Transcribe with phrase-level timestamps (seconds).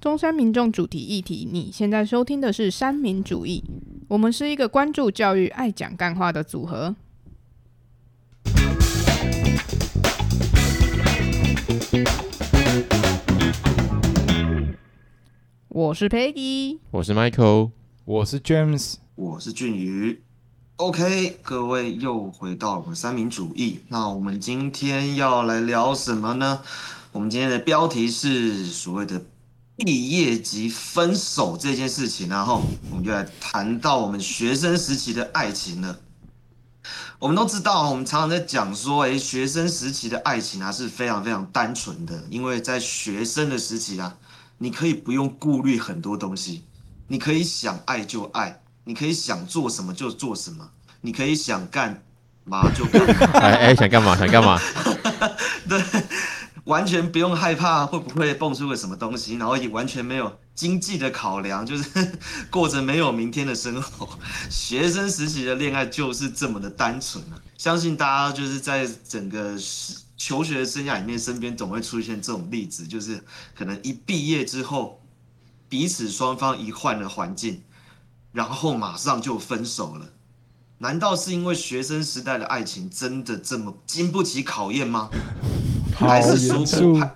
[0.00, 3.64] 中山民众主题议题，你现在收听的是三民主义。
[4.06, 6.94] 我们是一个关注教育、爱讲干话的组合。
[15.66, 17.72] 我是 Peggy，我是 Michael，
[18.04, 20.22] 我是 James，我是俊宇。
[20.76, 23.80] OK，各位又回到我们三民主义。
[23.88, 26.60] 那我们今天要来聊什么呢？
[27.10, 29.20] 我们今天的标题是所谓的
[29.84, 35.98] 毕业及分手这件事情，然后我们就来谈到我们学生时期的爱情了。
[37.20, 44.16] 我们都知道，我们常常在讲说，诶，学生时期的爱情啊是非常非常单纯的，因为在学生的时期啊，
[44.58, 46.64] 你可以不用顾虑很多东西，
[47.06, 50.68] 你可以想爱就爱，你可以想做什么就做什么，
[51.00, 52.02] 你可以想干
[52.44, 53.30] 嘛就干嘛。
[53.40, 54.16] 哎哎，想干嘛？
[54.16, 54.58] 想干嘛？
[55.68, 55.82] 对，
[56.68, 62.12] 完全不用害怕会不会蹦出个什么东西，然后也完全没有经济的考量，就是
[62.50, 64.06] 过着没有明天的生活。
[64.50, 67.40] 学生时期的恋爱就是这么的单纯啊！
[67.56, 69.56] 相信大家就是在整个
[70.18, 73.24] 求学生涯里面，身边总会出现这种例子，就是
[73.56, 75.00] 可能一毕业之后，
[75.70, 77.62] 彼此双方一换了环境，
[78.30, 80.10] 然后马上就分手了。
[80.80, 85.08] 难道是因为学生时代的爱情真的这么经不起考验吗？
[85.98, 86.64] 还是说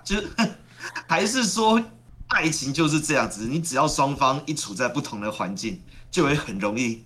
[0.03, 0.21] 就
[1.07, 1.81] 还是说
[2.27, 3.47] 爱情就是这样子？
[3.47, 5.81] 你只要双方一处在不同的环境，
[6.11, 7.03] 就会很容易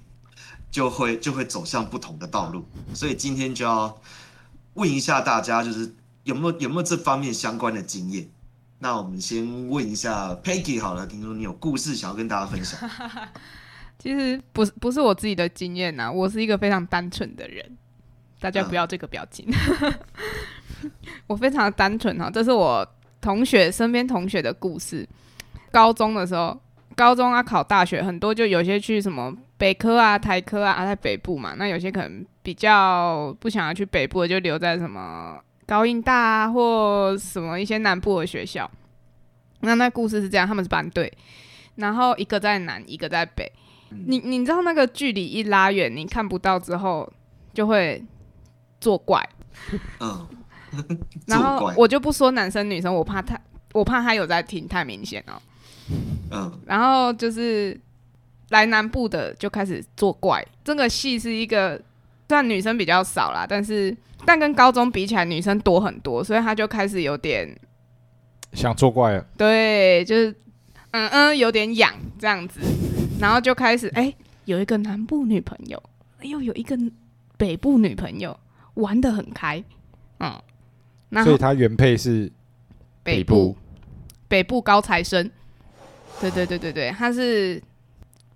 [0.72, 2.66] 就会就会走向不同的道路。
[2.94, 4.00] 所以今天就要
[4.73, 8.30] 问一下大家，就是有没有有没有这方面相关的经验？
[8.80, 12.80] 那我们先问一下 Peggy 好了，听说你有故事想要跟大家分享。
[13.97, 17.78] 其实不是不是我自己的经验呐，我是一个非常单纯的人，
[18.39, 19.52] 大家不要这个表情。
[21.28, 22.88] 我非常的单纯哈，这是我
[23.20, 25.08] 同学身边同学的故事。
[25.72, 26.59] 高中的时候，
[26.95, 31.53] 高中啊考大学，很多就有些去什么北科啊、台科啊，在北部嘛。
[31.57, 38.69] 那有些可能比较不想要去北部的，就留在什么高音大啊，或什么一些南部的学校。
[39.62, 41.12] 那那故事是这样，他们是班队，
[41.75, 43.51] 然后一个在南，一个在北。
[43.90, 47.12] 你你知道那个距离一拉远，你看不到之后
[47.53, 48.03] 就会
[48.80, 49.28] 作怪。
[50.00, 50.28] 嗯，
[51.28, 53.39] 然后我就不说男生女生，我怕他，
[53.73, 55.41] 我怕他有在听，太明显了。
[56.31, 57.79] 嗯，然后就是
[58.50, 60.45] 来南部的就开始作怪。
[60.63, 61.81] 这个戏是一个，
[62.27, 63.95] 虽然女生比较少啦，但是
[64.25, 67.57] 但跟高中比起来，女生多很多，所以他就开始有点
[68.53, 69.25] 想作怪了。
[69.38, 70.35] 对，就是
[70.91, 72.59] 嗯嗯，有点痒这样子。
[73.19, 74.13] 然后就开始哎，
[74.45, 75.81] 有一个南部女朋友，
[76.22, 76.77] 又有一个
[77.38, 78.38] 北部女朋友，
[78.75, 79.63] 玩的很开，
[80.19, 80.39] 嗯，
[81.23, 82.31] 所以他原配是
[83.03, 83.56] 北部，
[84.28, 85.29] 北部高材生，
[86.19, 87.62] 对对对对对，他是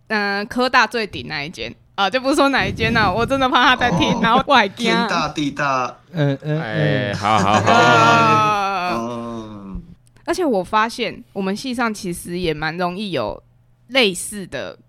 [0.07, 1.73] 嗯科大最顶那一间。
[1.95, 9.81] 啊，就不说哪一间了，我真的怕他在听，然后我还天大地大，嗯嗯哎，好好好，嗯，
[10.25, 13.41] 而且我发现我们系上其实也蛮容易有。
[13.89, 14.79] 类似的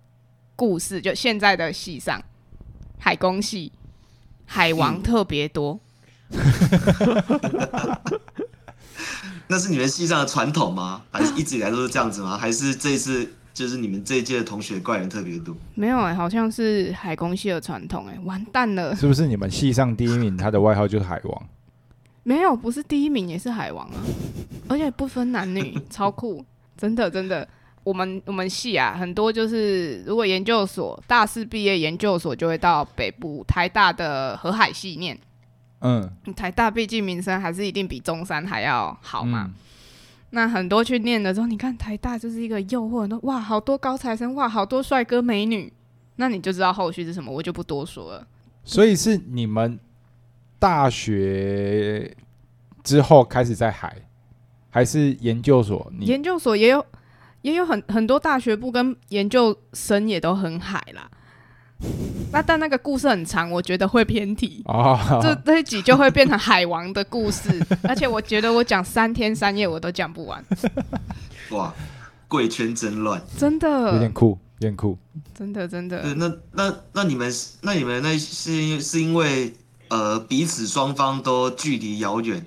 [0.54, 2.22] 故事，就现在的戏上，
[3.00, 3.72] 海工系
[4.46, 5.80] 海王特别多。
[9.48, 11.02] 那是你们系上的传统吗？
[11.10, 12.38] 还是一直以来都是这样子吗？
[12.38, 15.54] 还是这一次就是你们这一届的同学怪人特别多？
[15.74, 18.96] 没有哎，好像是海工系的传统哎，完蛋了！
[18.96, 21.42] 是不是你们系上第一名，他的外号就是海王？
[22.22, 24.00] 没有，不是第一名也是海王啊，
[24.68, 26.42] 而且不分男女， 超酷，
[26.76, 27.46] 真的真的。
[27.84, 35.18] 我们我们系啊，很多就是如果研究所大四毕业，研究所就会到北部台大的河海系念。
[35.82, 39.52] 嗯，台大毕竟名声还是一定比中山还要好嘛。
[40.30, 45.72] 那很多去念的时候，你看台大就是一个诱惑，都哇，好多高材生，哇，好多帅哥美女，
[46.16, 48.26] 那你就知道后续是什么，我就不多说了。
[48.64, 49.78] 所以是你们
[50.58, 52.16] 大学
[52.82, 53.96] 之后开始在海，
[54.70, 55.92] 还是研究所？
[56.00, 56.84] 研究所也有。
[57.42, 61.10] 也有很很多大学部跟研究生也都很海啦，
[62.32, 64.98] 那但那个故事很长，我觉得会偏题哦。
[65.22, 70.42] 这这一集就会变成海王的故事， 而且我觉得我讲三天三夜我都讲不完。
[71.50, 71.74] 哇，
[72.28, 74.96] 贵圈真乱，真的有点酷，有点酷，
[75.34, 76.02] 真的真的。
[76.14, 79.52] 那那那你们那你们那是因是因为
[79.88, 82.44] 呃彼此双方都距离遥远。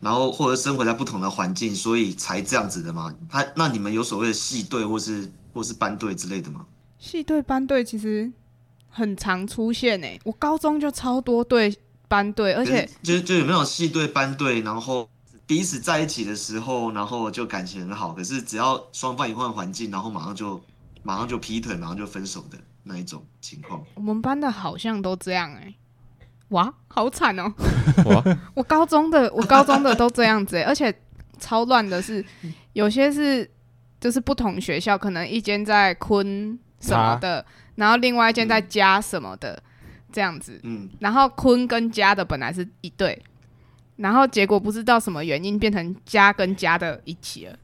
[0.00, 3.14] 然后或者生活在不同的环境，所以才这样子的吗？
[3.26, 6.66] 他那你们有所谓的系队或是或是班队之类的吗？
[6.98, 8.30] 系队班队其实
[8.94, 11.76] 很常出现诶，我高中就超多队
[12.06, 15.08] 班队，而且就就有没有系队班队，然后
[15.46, 20.62] 彼此在一起的时候，然后就感情很好，可是只要双方一换环境，然后马上就
[21.02, 23.84] 马上就劈腿，马上就分手的那一种情况。
[23.94, 25.74] 我们班的好像都这样哎、
[26.50, 27.52] 哇，好惨哦、
[28.06, 28.24] 哇，
[28.54, 30.94] 我高中的我高中的都这样子、欸，而且
[31.40, 32.24] 超乱的是，
[32.74, 33.50] 有些是
[34.00, 37.44] 就是不同学校，可能一间在昆什么的，
[37.76, 39.62] 然后另外一间在加什么的，
[40.12, 40.60] 这样子。
[40.62, 43.20] 嗯，然后坤跟家的本来是一对，
[43.96, 47.58] 然后结果不知道什么原因变成家跟家的一起了。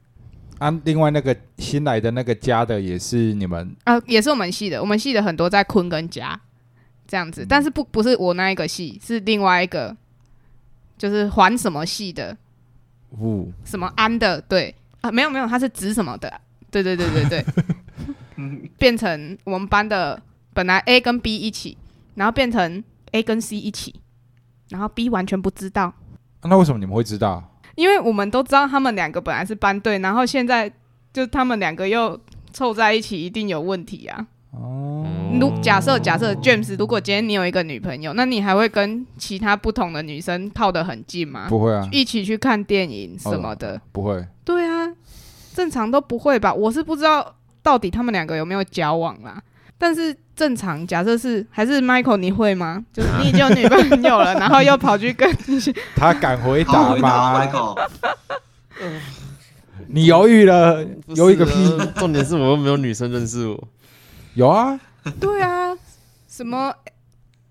[0.58, 3.74] 啊，另外那个新来的那个家的也是你们？
[3.84, 6.38] 啊，也是我们系的，我们系的很多在坤跟家
[7.08, 9.96] 这样子，但是不不是我那一个系，是另外一个，
[10.98, 12.36] 就是环什么系的，
[13.18, 13.50] 呜。
[13.64, 14.74] 什么安的，对。
[15.00, 16.30] 啊，没有没有，他是指什么的，
[16.70, 17.44] 对对对对对，
[18.78, 20.20] 变成我们班的
[20.52, 21.76] 本来 A 跟 B 一起，
[22.14, 22.82] 然后变成
[23.12, 23.94] A 跟 C 一起，
[24.68, 25.84] 然后 B 完全不知道，
[26.40, 27.42] 啊那为什么你们会知道？
[27.76, 30.70] 因为我们都知道他们两个本来是班队，然后现在
[31.12, 32.18] 就他们两个又
[32.52, 34.26] 凑在一起，一定有问题啊。
[34.50, 35.06] 哦，
[35.40, 41.46] 如假设假设 James，如果今天你有一个女朋友，那你还会跟其他不同的女生靠得很近吗？
[41.48, 43.80] 不会啊，一起去看电影什么的？
[43.92, 44.26] 不会。
[44.44, 44.92] 对啊，
[45.54, 46.52] 正常都不会吧？
[46.52, 49.42] 我是不知道到底他们两个有没有交往啦。
[49.78, 52.84] 但是正常假设是还是 Michael，你会吗？
[52.92, 55.26] 就是你已经有女朋友了， 然后又跑去跟
[55.96, 57.88] 他敢回答吗？，Michael。
[59.88, 60.86] 你犹豫了，
[61.16, 61.52] 犹豫个屁！
[61.80, 63.68] 啊重点是我又没有女生认识我。
[64.34, 64.78] 有啊，
[65.18, 65.74] 对啊，
[66.28, 66.92] 什么哎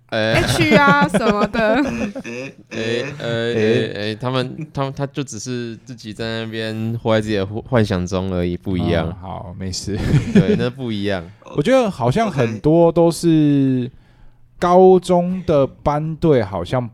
[0.09, 1.75] H 啊什么的，
[2.69, 9.17] 哎哎哎哎，他们他们他就只是自己在那边活在自己的幻幻想中而已，不一嗯样。
[9.21, 9.95] 好，没事。
[10.33, 11.23] 对，那不一样。
[11.55, 13.89] 我觉得好像很多都是
[14.57, 16.89] 高中的班队，好像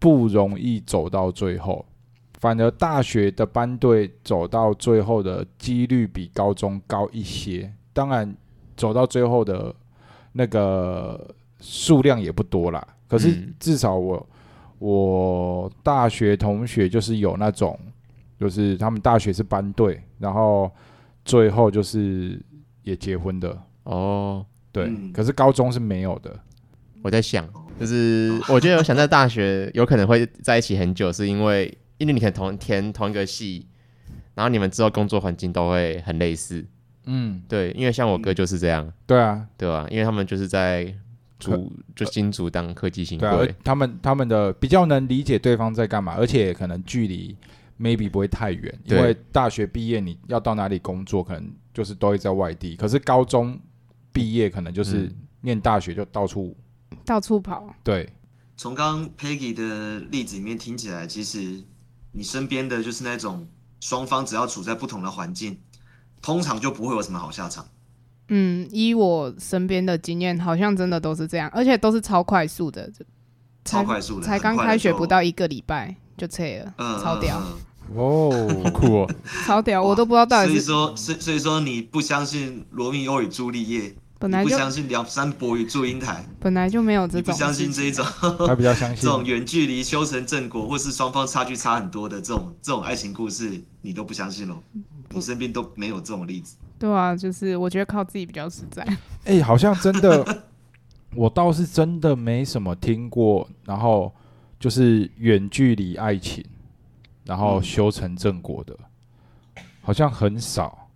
[0.00, 1.86] 不容易走到最后，
[2.40, 7.72] 反而大学的班队走到最后的几率比高中高一些。
[7.92, 8.36] 当然，
[8.76, 9.72] 走到最后的
[10.32, 11.32] 那个
[11.64, 12.86] 数量也不多啦。
[13.08, 14.28] 可是嗯至少我
[14.78, 17.78] 我大学同学就是有那种，
[18.38, 20.70] 就是他们大学是班队，然后
[21.24, 22.38] 最后就是
[22.82, 23.56] 也结婚的。
[23.84, 26.38] 哦，对，嗯可是高中是没有的。
[27.02, 31.66] 我在想，就是我觉得我想在大学有可能会在一起很久，是因为
[31.98, 33.66] 因为你可能同填同一个系，
[34.34, 36.64] 然后你们之后工作环境都会很类似。
[37.06, 40.94] 嗯，对，因为像我哥就是这样，对啊，对吧、因为他们就是在
[41.52, 47.36] 主就新主当科技新对啊，他们他们的比较能理解对方在干嘛，而且可能距离
[47.78, 52.76] maybe 不会太远，因为大学毕业你要到哪里工作，可能就是都会在外地。
[52.76, 53.58] 可是高中
[54.12, 56.56] 毕业可能就是嗯念大学就到处
[57.04, 57.74] 到处跑。
[57.82, 58.08] 对，
[58.56, 61.62] 从刚刚 Peggy 的例子里面听起来，其实
[62.12, 63.46] 你身边的就是那种
[63.80, 65.58] 双方只要处在不同的环境，
[66.22, 67.66] 通常就不会有什么好下场。
[68.28, 73.04] 嗯，依我身边的经验，好像真的都是这样，而且都是超快速的，就
[73.64, 77.52] 超快速的才刚开学不到一个礼拜就撤了，嗯，超屌，嗯
[77.94, 88.02] 嗯哦，酷哦， 超屌，我都不知道到底是以说，所以所以说你不相信罗密欧与朱丽叶，你本来就不相信梁山伯与祝英台，本来就没有这种不相信这一种
[88.46, 94.62] 他比较相信 这种远距离修成正果，或是双方差距差很多的这种这种爱情故事，你都不相信咯？
[95.10, 96.56] 你身边都没有这种例子。
[96.84, 98.86] 对啊，就是我觉得靠自己比较实在。
[99.24, 100.44] 哎、好像真的，
[101.14, 104.12] 我倒是真的没什么听过，然后
[104.60, 106.44] 就是远距离爱情，
[107.24, 108.76] 然后嗯修成正果的，
[109.80, 110.90] 好像很少。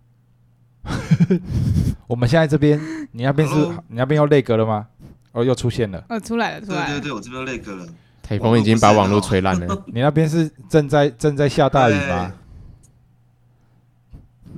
[2.05, 2.79] 我们现在这边，
[3.11, 3.83] 你那边是 Hello？
[3.87, 4.85] 你那边又累格了吗？
[5.31, 6.05] 哦，又出现了。
[6.09, 6.99] 哦，出来了，出来了。
[6.99, 7.87] 对对对，我这边又那个了。
[8.21, 9.83] 台风已经把网络吹烂了。
[9.87, 12.31] 你那边是正在正在下大雨吗？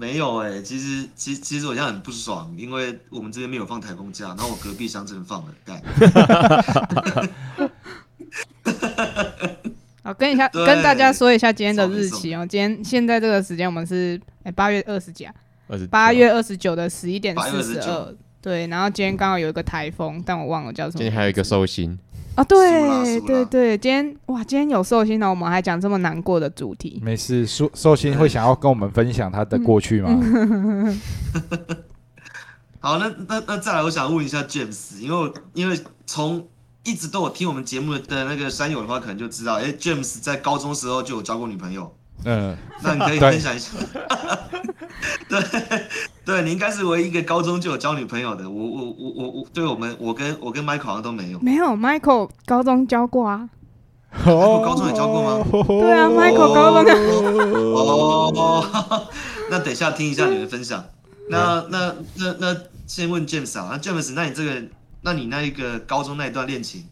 [0.01, 5.79] 没有哎、其实其其实我现在很不爽，因为我们这边没有放台风假，然后我隔壁乡镇放了，干。
[10.01, 12.43] 好，跟一下，跟大家说一下今天的日期哦。
[12.43, 15.31] 今天现在这个时间我们是哎八、月二十几啊，
[15.91, 18.15] 八月二十九的十一点8月29四十二。
[18.41, 20.97] 对，然后今天刚好有一个台风，但我忘了叫什么。
[20.97, 21.99] 今天还有一个寿星，
[22.35, 26.99] 哦，苏拉对对对，今天哇，今天有寿星呢，我们还讲这么难过的主题。
[27.03, 30.09] 没事，寿寿星会想要跟我们分享他的过去吗？
[32.79, 36.47] 好，那那那再来，我想问一下 James，因为因为从
[36.83, 41.93] 一直都有听我们节目的那个山友的话，可能就知道，哎、j a m e s 在高中时候就有交过女朋友，
[42.25, 43.71] 嗯，那你可以分享一下。
[45.27, 45.41] 对
[46.25, 51.39] 对，你应该是唯一一个高中就有交女朋友的，我我我我我，对我们我跟我跟 Michael 好像都没有。
[51.39, 53.49] 没有，Michael 高中交过啊。
[54.25, 55.45] 哦高中有教过吗？
[55.51, 56.93] 对啊，Michael 高中
[57.73, 59.07] 哦，
[59.49, 60.83] 那等一下听一下你的分享。
[61.29, 64.61] 那那那那先问 James 啊，那 James，那你这个，
[65.01, 66.85] 那你那一个高中那一段恋情，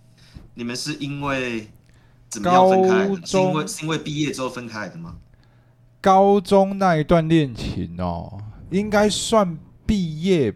[0.53, 1.69] 你们是因为
[2.29, 3.09] 怎么样分开的？
[3.09, 5.15] 高中是因为是因为毕业之后分开的吗？
[6.01, 8.38] 高中那一段恋情哦，
[8.69, 10.53] 应该算毕业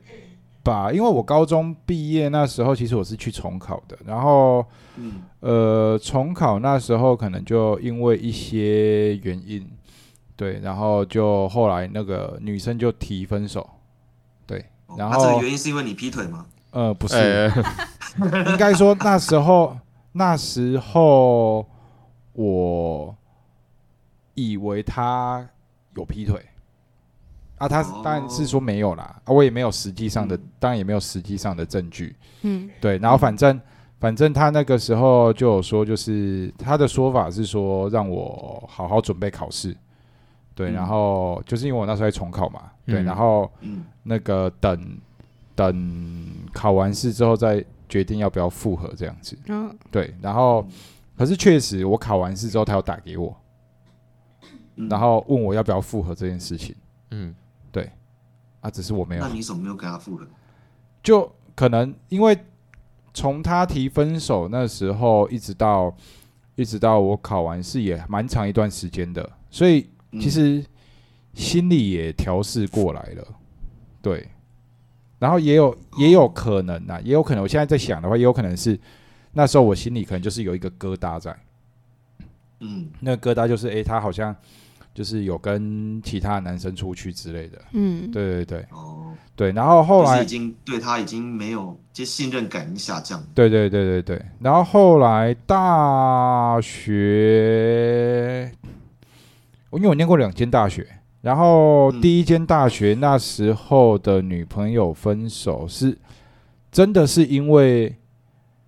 [0.64, 4.66] 吧，因为我高中毕业那时候，其实我是去重考的，然后
[4.96, 9.70] 嗯，呃，重考那时候可能就因为一些原因，
[10.38, 13.70] 对，然后就后来那个女生就提分手，
[14.48, 16.46] 对，哦然后那这个原因是因为你劈腿吗？
[16.72, 19.78] 呃，不是，呃， 应该说那时候
[20.14, 21.68] 那时候
[22.34, 23.16] 我
[24.36, 25.48] 以为他
[25.96, 26.40] 有劈腿，
[27.58, 28.02] 啊，他哦。
[28.04, 30.50] 当然是说没有啦，啊，我也没有实际上的，嗯。
[30.60, 32.70] 当然也没有实际上的证据，嗯。
[32.80, 33.60] 对，然后反正
[34.00, 39.76] 反正他那个时候就有说，就是他的说法是说让我好好准备考试，
[40.56, 40.74] 对，嗯。
[40.74, 43.06] 然后就是因为我那时候在重考嘛，对，嗯。
[43.06, 44.98] 然后嗯，那个等
[45.56, 49.78] 等考完试之后再决定要不要复合这样子，嗯。
[49.92, 50.68] 对，然后
[51.16, 53.38] 可是确实我考完试之后，他有打给我，
[54.78, 54.90] 嗯。
[54.90, 56.76] 然后问我要不要复合这件事情，
[57.12, 57.36] 嗯，
[57.72, 57.92] 对
[58.62, 60.26] 啊，只是我没有那，你怎么没有跟他复合？
[61.04, 62.36] 就可能因为
[63.14, 65.96] 从他提分手那时候一直到
[66.56, 70.20] 一直到我考完试也蛮长一段时间的，所以嗯。
[70.20, 70.66] 其实
[71.36, 73.28] 心里也调试过来了，
[74.02, 74.28] 对。
[75.24, 78.78] 然后也有也有可能啊，也有可能，我现在在想的话，也有可能是
[79.32, 81.34] 那时候我心里可能就是有一个疙瘩在，
[82.60, 82.90] 嗯。
[83.00, 84.36] 那个疙瘩就是哎，他好像
[84.94, 88.66] 就是有跟其他男生出去之类的，嗯，对对对。
[88.72, 89.54] 哦，对。
[89.54, 93.24] 然后后来已经对他已经没有，就信任感已经下降。
[93.34, 98.52] 对对对对对，然后后来大学，
[99.70, 100.86] 我因为我念过两间大学，
[101.24, 102.00] 然后嗯。
[102.00, 105.98] 第一间大学那时候的女朋友分手是
[106.72, 107.96] 真的是因为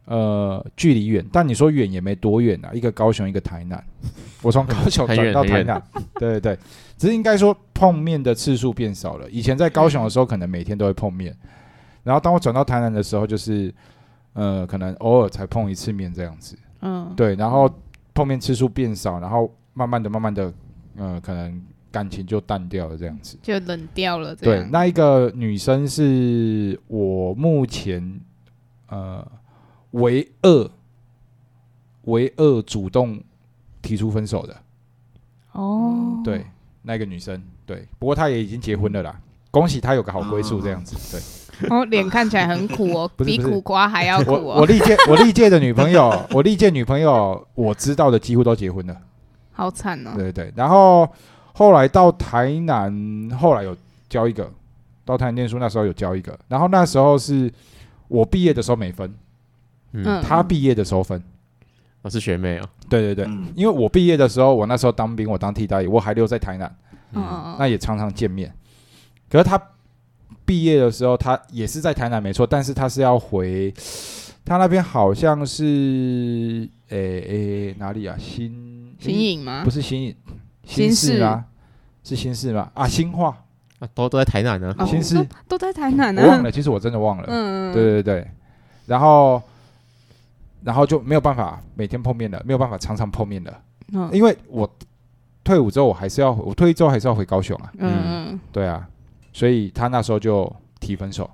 [0.06, 3.84] 呃距离远，但你说远也没多远啊，一个高雄一个台南，
[4.42, 5.80] 我从高雄转到台南，
[6.16, 6.60] 对对对，
[6.98, 11.36] 只是应该说碰面的次数变少了，以前在高雄的时候可能每天都会碰面，
[12.04, 13.72] 然后当我转到台南的时候就是。
[14.38, 17.74] 呃，可能偶尔才碰一次面这样子，嗯，对，然后
[18.14, 20.54] 碰面次数变少，然后慢慢的、慢慢的，
[20.98, 21.64] 呃，可能
[21.96, 23.38] 感情就淡掉了这样子。
[23.42, 28.20] 就冷掉了，这对，，那一个女生是我目前
[28.90, 29.26] 呃
[29.92, 30.70] 唯二
[32.02, 33.24] 唯二主动
[33.82, 34.58] 提出分手的，
[35.54, 36.46] 哦，对，
[36.82, 39.18] 那个女生，对，不过她也已经结婚了啦，
[39.52, 41.22] 恭喜她有个好归宿这样子，对。
[41.70, 48.98] 哦，脸看起来很苦哦， 比苦瓜还要苦我我哦，历届我历届的女朋友， 我历届女朋友我知道的几乎都结婚了，
[49.54, 50.54] 好惨哦，对对对。
[50.58, 51.10] 然后
[51.58, 53.76] 后来到台南，后来有
[54.10, 54.52] 交一个，
[55.06, 57.50] 到台南念书那时候有交一个，然后那时候是
[58.10, 59.10] 我毕业的时候没分，
[59.94, 61.24] 嗯，嗯她毕业的时候分。
[62.02, 66.76] 我是学妹哦，对对对，嗯因为我毕业的时候，我那时候当兵，我当替代役，我还留在台南，
[67.14, 68.54] 嗯嗯那也常常见面。
[69.28, 69.60] 可是他
[70.46, 73.74] 毕业的时候，他也是在台南没错，但是他是要回，
[74.44, 78.16] 他那边好像是诶诶、哪里啊？
[78.20, 79.72] 新新颖吗不？
[79.72, 80.16] 是新颖，
[80.66, 81.46] 新市啊？
[82.04, 82.72] 是新市吗？
[82.74, 83.36] 啊，新化，
[83.80, 85.16] 啊，都都在台南呢，哦新市
[85.48, 87.26] 都都在台南呢，我忘了，其实我真的忘了。
[87.28, 88.28] 嗯，对对对，
[88.86, 89.42] 然后
[90.64, 93.62] 然后就没有办法每天碰面了，没有办法常常碰面了，
[93.94, 94.70] 嗯因为我
[95.44, 98.40] 退伍之后我还是要我退役之后还是要回高雄啊，嗯。
[98.52, 98.88] 对啊，
[99.34, 101.30] 所以他那时候就提分手，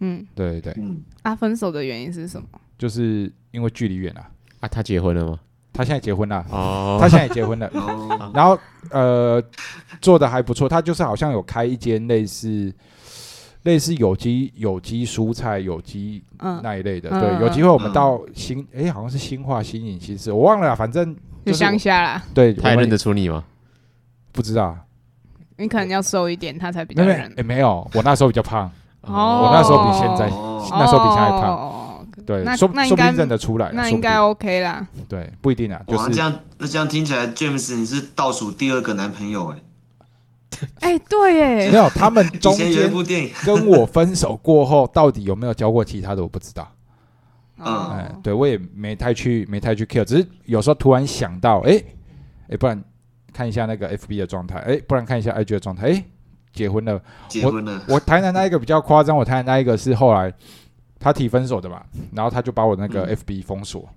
[0.00, 2.46] 嗯，对对对，嗯，啊，分手的原因是什么？
[2.78, 5.38] 就是因为距离远啊，啊，他结婚了吗？
[5.74, 8.56] 他现在结婚了，哦，他现在也结婚了，哦，然后
[8.90, 9.42] 呃
[10.00, 12.72] 做的还不错，他就是好像有开一间类似
[13.64, 17.92] 类似有机有机蔬菜有机嗯，那一类的，嗯对，有机会我们嗯。
[17.92, 21.12] 到新诶，好像是新化新颖新市，我忘了啦，反正
[21.44, 23.42] 就就是乡下啦，对，他也认得出你吗？
[24.32, 24.76] 不知道，
[25.56, 27.32] 你可能要瘦一点，他才比较认。
[27.36, 28.70] 诶没有，我那时候比较胖，
[29.02, 30.52] 哦，我那时候比现在哦。
[30.78, 31.52] 那时候比现在胖。
[31.54, 31.83] 哦，
[32.26, 34.86] 对，那说那应该说不定认得出来啦，那应该说 OK 啦。
[35.08, 39.58] 对，不一定啊，就哇，这是样那这样听起来，James 你是倒数第二个男朋友哎。
[40.80, 46.70] 哎，对耶 没，有他们 以中前有一间部电影，跟我分手过后，到底有没有交过其他的，我不知道。
[47.58, 51.82] 哦哎，对我也没太去没太去 care，只是有时候突然想到，哎
[52.48, 52.82] 哎，不然
[53.32, 56.04] 看一下那个 FB 的状态，哎，不然看一下 IG 的状态，哎，
[56.52, 57.00] 结婚了。
[57.28, 60.32] 结婚了，我台南那一个比较夸张，我台南那一个是后来
[60.98, 61.82] 他提分手的嘛，
[62.12, 63.88] 然后他就把我那个嗯 FB 封锁，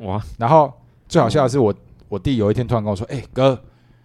[0.00, 0.72] 哇，然后
[1.08, 1.74] 最好笑的是我
[2.08, 3.60] 我弟有一天突然跟我说：“哎、哥，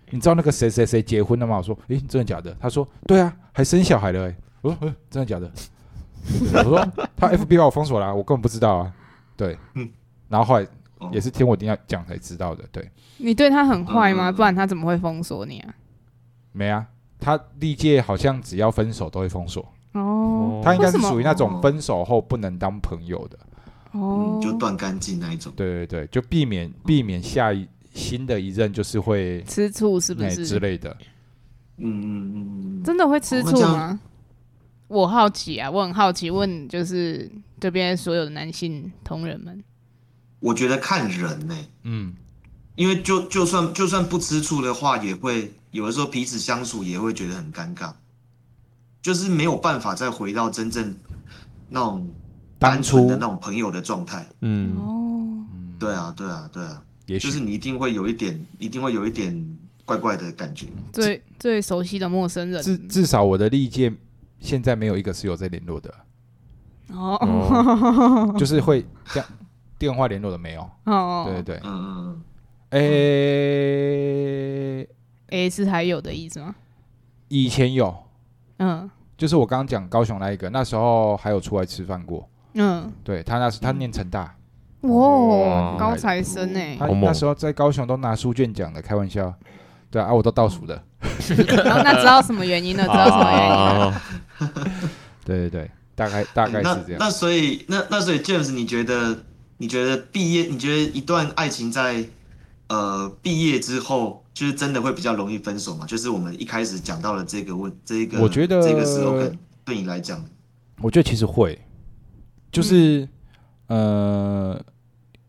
[0.10, 5.50] 你知道那个谁谁谁结婚了吗？”我说：“诶、真的假的？”他说：“对啊，还生小孩了、欸。”我说：“嗯、真的假的？”
[6.54, 8.94] 我说：“他 FB 把我封锁了啊、我根本不知道啊。”
[9.38, 9.90] 对，嗯
[10.28, 10.68] 然后后来
[11.00, 12.64] 哦也是听我弟讲才知道的。
[12.72, 14.30] 对，你对他很坏吗？
[14.30, 15.74] 嗯不然他怎么会封锁你啊？
[16.52, 16.86] 没啊，
[17.20, 20.62] 他历届好像只要分手都会封锁，哦。
[20.64, 23.40] 他应该是属于那种分手后不能当朋友的。
[23.92, 24.40] 哦。
[24.40, 25.52] 嗯，，就断干净那一种。
[25.56, 30.36] 对对对，就避免避免下一新的一任就是会吃醋是不是？
[30.36, 30.48] 是？
[30.48, 30.96] 之类的。
[31.78, 34.00] 嗯嗯嗯嗯，真的会吃醋吗？
[34.90, 39.64] 我好奇啊，我很好奇，问就是这边所有的男性同仁们，
[40.40, 42.16] 我觉得看人呢、嗯，
[42.76, 47.94] 因为就就算就算不吃醋的话，也会有的时候彼此相处也会觉得很尴尬，
[49.02, 50.96] 就是没有办法再回到真正
[51.70, 52.10] 那种
[52.58, 54.26] 当单纯初的那种朋友的状态。
[54.42, 55.46] 嗯，哦，
[55.80, 57.28] 对啊，对啊，对啊，也许。
[57.28, 60.68] 就是你一定会有一点，一定会有一点怪怪的感觉。
[60.92, 63.94] 最最熟悉的陌生人，至至少我的历届
[64.40, 65.94] 现在没有一个是有在联络的，
[66.90, 67.16] 哦。
[67.22, 69.30] 哦 就是会这样
[69.78, 70.70] 电话联络的没有。
[70.86, 72.22] 哦，对对对，嗯嗯嗯。
[72.72, 72.80] 诶、
[75.30, 76.54] 诶，是还有的意思吗？
[77.30, 78.04] 以前有，
[78.60, 82.26] 嗯就是我刚刚讲高雄那一个，那时候还有出来吃饭过。
[82.54, 84.34] 嗯，对他那时他念成大，
[84.82, 89.34] 哇，高材生哎他，好猛那时候在高雄都拿书卷奖的，开玩笑。
[89.92, 90.82] 对啊，我都倒数的。
[91.64, 92.84] 然后那知道什么原因了？
[92.88, 94.70] 知道什么原因
[95.26, 96.98] 对对对，大概大概是这样。
[97.00, 99.18] 那所以那那所以 James，你觉得
[99.58, 102.06] 你觉得毕业，你觉得一段爱情在
[102.70, 105.86] 呃毕业之后，就是真的会比较容易分手嘛？
[105.86, 109.36] 就是我们一开始讲到了这个问这一个，我觉得这个 slogan
[109.66, 110.24] 对你来讲，
[110.82, 111.60] 我觉得其实会，
[112.52, 113.08] 就是、
[113.68, 114.60] 呃，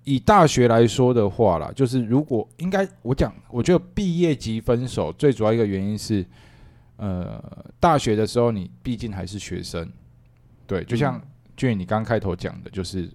[0.05, 6.25] 以大学来说的话啦，就是如果应该我讲，我觉得毕业即分手最主要一个原因是，
[6.97, 7.43] 呃，
[7.79, 9.91] 大学的时候你毕竟还是学生，
[10.67, 11.21] 对，就像
[11.57, 13.11] 俊你刚开头讲的，就是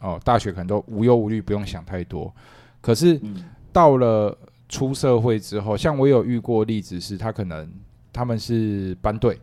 [0.00, 2.34] 哦，大学可能都无忧无虑，不用想太多，
[2.80, 4.36] 可是嗯到了
[4.68, 7.70] 出社会之后，像我有遇过例子是，他可能
[8.12, 9.38] 他们是班队。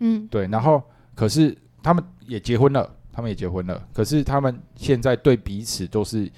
[0.00, 0.82] 嗯对，然后
[1.14, 6.30] 可是他们也结婚了，他们也结婚了，可是他们现在对彼此都是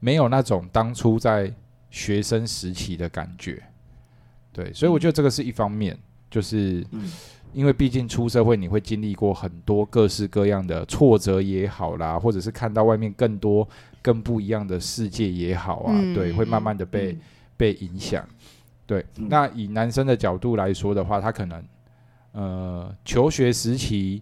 [0.00, 1.52] 没有那种当初在
[1.90, 3.62] 学生时期的感觉。
[4.52, 5.98] 对，所以我觉得这个是一方面，
[6.30, 7.10] 就是嗯
[7.54, 13.66] 因为毕竟出社会，你会经历过很多各式各样的挫折也好啦，或者是看到外面更多
[14.02, 17.20] 更不一样的世界也好啊，嗯对，会慢慢的被、嗯
[17.56, 18.28] 被影响。
[18.84, 21.64] 对，嗯那以男生的角度来说的话，他可能
[22.32, 24.20] 呃求学时期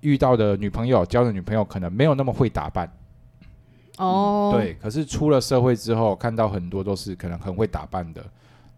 [0.00, 2.90] 遇到的女朋友、交的女朋友可能没有那么会打扮，
[3.98, 4.72] 哦，对。
[4.80, 8.24] 可是出了社会之后，看到很多都是可能很会打扮的，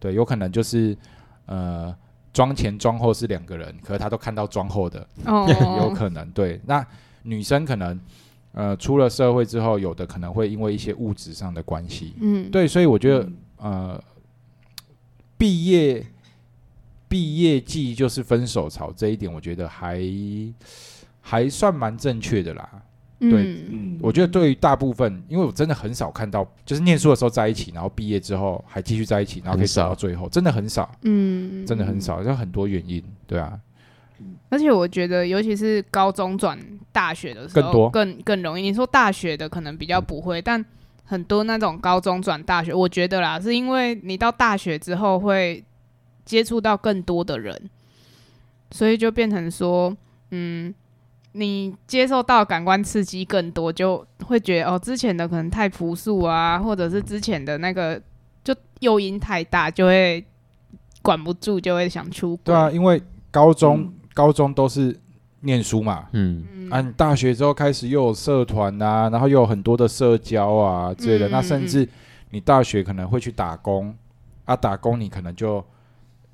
[0.01, 0.99] 对，有可能就是
[1.47, 1.95] 呃
[2.39, 5.45] 妆前妆后是两个人，可是他都看到妆后的，哦，
[5.83, 6.61] 有可能对。
[6.67, 6.87] 那
[7.25, 7.99] 女生可能
[8.53, 14.05] 呃出了社会之后，有的可能会因为一些物质上的关系，嗯，对，所以我觉得嗯呃，
[15.37, 16.07] 毕业
[17.09, 20.01] 毕业季就是分手潮这一点，我觉得还
[21.21, 22.83] 还算蛮正确的啦。
[23.19, 23.65] 对嗯。
[23.71, 33.59] 嗯，我觉得对于大部分，因为我真的很少看到，就是念书的时候在一起，然后毕业之后还继续在一起，然后可以走到最后，真的很少，嗯，真的很少，有很多原因，对啊，
[34.49, 36.59] 而且我觉得，尤其是高中转
[36.93, 37.91] 大学的时候，更多。
[37.91, 38.63] 更更容易。
[38.63, 40.65] 你说大学的可能比较不会，但
[41.05, 45.63] 很多那种高中转大学，我觉得啦，是因为你到大学之后会
[46.25, 47.71] 接触到更多的人，
[48.71, 49.97] 所以就变成说，
[50.31, 50.75] 嗯，
[51.33, 58.01] 你接受到感官刺激更多，就会觉得哦，之前的可能太朴素啊，或者是之前的那个
[58.43, 60.25] 就诱因太大，就会
[61.03, 62.43] 管不住，就会想出轨。
[62.45, 63.95] 对啊，因为高中、嗯。
[64.15, 64.99] 高中都是
[65.43, 66.71] 念书嘛，嗯，嗯。
[66.71, 71.89] 啊，你大学之后开始又有社团啊，然后又有很多的社交啊之类的，嗯那甚至
[72.31, 73.95] 你大学可能会去打工。
[74.45, 75.65] 啊，打工你可能就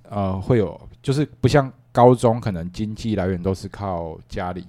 [0.09, 4.65] 呃会有，就是不像高中可能经济来源都是靠家里，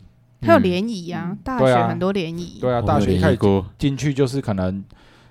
[0.46, 1.38] 还有联谊啊，嗯。
[1.44, 2.58] 大学很多联谊。
[2.60, 4.84] 对啊，大学一开始过，进去就是可能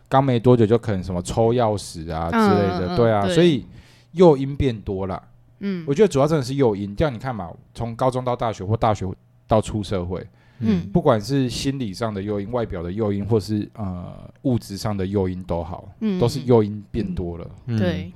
[0.08, 3.34] 刚没多久就可能什么抽钥匙啊之类的，对啊，对。
[3.34, 3.64] 所以
[4.12, 5.22] 诱因变多了。
[5.60, 5.84] 嗯。
[5.86, 9.06] 我觉得主要真的是诱因，这样你看嘛，从高中到大学或大学
[9.46, 10.26] 到出社会，
[10.60, 10.86] 嗯。
[10.92, 16.18] 不管是心理上的诱因、外表的诱因，或是呃物质上的诱因都好，嗯。
[16.20, 17.46] 都是诱因变多了。
[17.66, 18.12] 嗯，对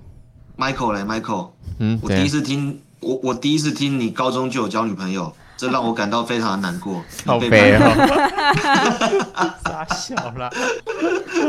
[0.56, 2.28] ，Michael 嘞，Michael，嗯，我第一？
[2.28, 7.04] 次听，我我第一次听你高中就有交女朋友，这让我感到非常的难过。
[7.26, 7.86] 好悲骂
[9.34, 10.48] 哦， 傻笑啦。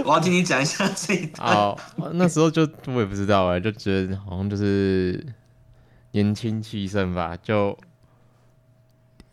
[0.03, 1.55] 我要听你讲一下这一段。
[1.55, 1.77] 哦，
[2.13, 5.23] 那时候就我也不知道哎，就觉得好像就是
[6.11, 7.77] 年轻气盛吧，就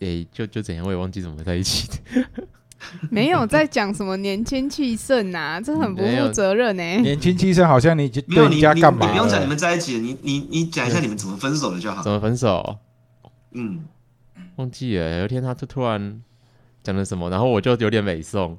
[0.01, 1.95] 诶、就就怎样，我也忘记怎么在一起的。
[3.11, 9.49] 没有在讲什么年轻气盛呐，这很不负责任呢、年轻气盛好像你已经没有对你你你人家干嘛不用讲你了？
[9.49, 12.13] 们在一起，你你你讲一下你们怎么分手的就好怎。
[12.13, 12.77] 么分手？
[13.53, 13.83] 嗯，
[14.57, 15.21] 忘记了。
[15.21, 16.23] 有一天他就突然
[16.83, 18.57] 讲了什么，然后我就有点美送，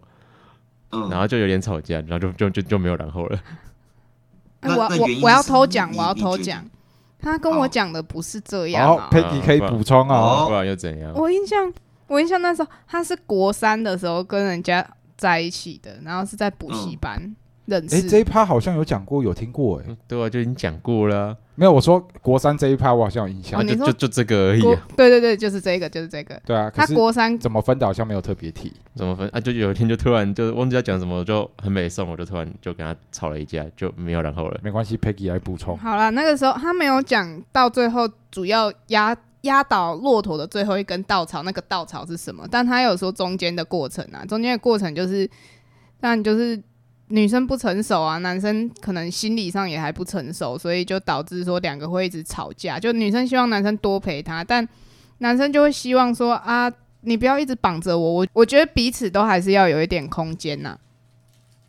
[0.92, 3.40] 嗯，然后就有点吵架，然后就就就就没有然后了。
[4.64, 6.66] 我我我要偷讲，我要偷讲。
[7.20, 9.10] 他跟我讲的不是这样好啊。
[9.12, 10.16] ，Peggy 可以补充啊。
[10.16, 11.12] 哦不然又怎样？
[11.16, 11.74] 我印象，
[12.08, 17.36] 我印象那时候他是国三的时候跟人家在一起的，然后是在补习班
[17.68, 18.10] 认哎，识。
[18.10, 19.86] 这一趴好像有讲过，有听过哎。
[19.88, 23.64] 嗯对啊，就已经讲过了啊，没有，我说国三这一趴我好像有印象哦。
[23.64, 24.88] 就就就这个而已啊。
[24.96, 26.42] 对对对，就是这个，就是这个。
[26.46, 28.74] 对啊，可他国三怎么分的好像没有特别提。
[28.96, 29.40] 怎么分啊？
[29.40, 34.60] 就有一天就突然就忘记要讲什么，就很美送，我就突然就跟他吵了一架，就没有然后了。
[34.64, 35.78] 没关系，Peggy 来补充。
[35.78, 42.48] 好了，那个时候他没有讲到最后，主要压压倒骆驼的最后一根稻草，那个稻草是什么？
[42.50, 45.30] 但他有说中间的过程啊，中间的过程就是，
[46.00, 46.62] 当然就是
[47.10, 52.80] 女生不成熟啊，男生可能心理上也还不成熟，所以就导致说两个会一直吵架。
[52.80, 54.68] 就女生希望男生多陪她，但
[55.20, 60.78] 男生就会希望说啊，你不要一直绑着我，我我觉得彼此都还是要有一点空间呐、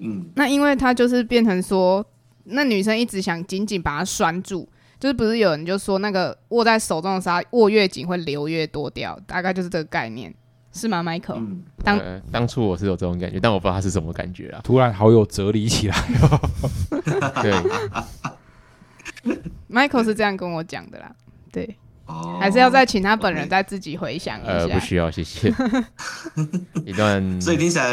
[0.00, 2.04] 嗯，那因为他就是变成说，
[2.44, 10.34] 那女生一直想紧紧把他拴住，就是不是有人就说那个握在手中的沙握越紧会流越多掉，大概就是这个概念，
[10.78, 14.60] 是吗，Michael？、嗯，当呃当初我是有这种感觉，但我不知道他是什么感觉啊。
[14.62, 15.96] 突然好有哲理起来。
[17.42, 17.52] 对，
[19.68, 21.12] Michael 是这样跟我讲的啦，
[21.50, 21.76] 对，
[22.08, 24.80] 哦，还是要再请他本人再自己回想一呃，不。
[24.80, 25.54] 需要，谢谢。
[26.86, 27.84] 一段所以听起来、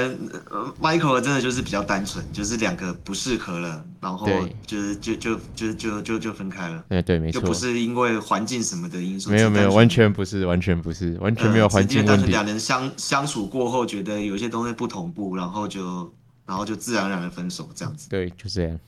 [0.50, 4.28] 呃、，Michael 真的就是比较单纯，就是两个不适合了，然后
[4.66, 12.28] 就是就就就就就就分开了，哎，对，没错就不，是因为环境什么的因素，没有没有，完全不是，完全不是，完全没有呃环境问题。
[12.28, 16.10] 两人相相处过后，觉得有一些东西不同步，然后就
[16.46, 18.08] 然后就自然而然的分手这样子。
[18.10, 18.80] 对，就这样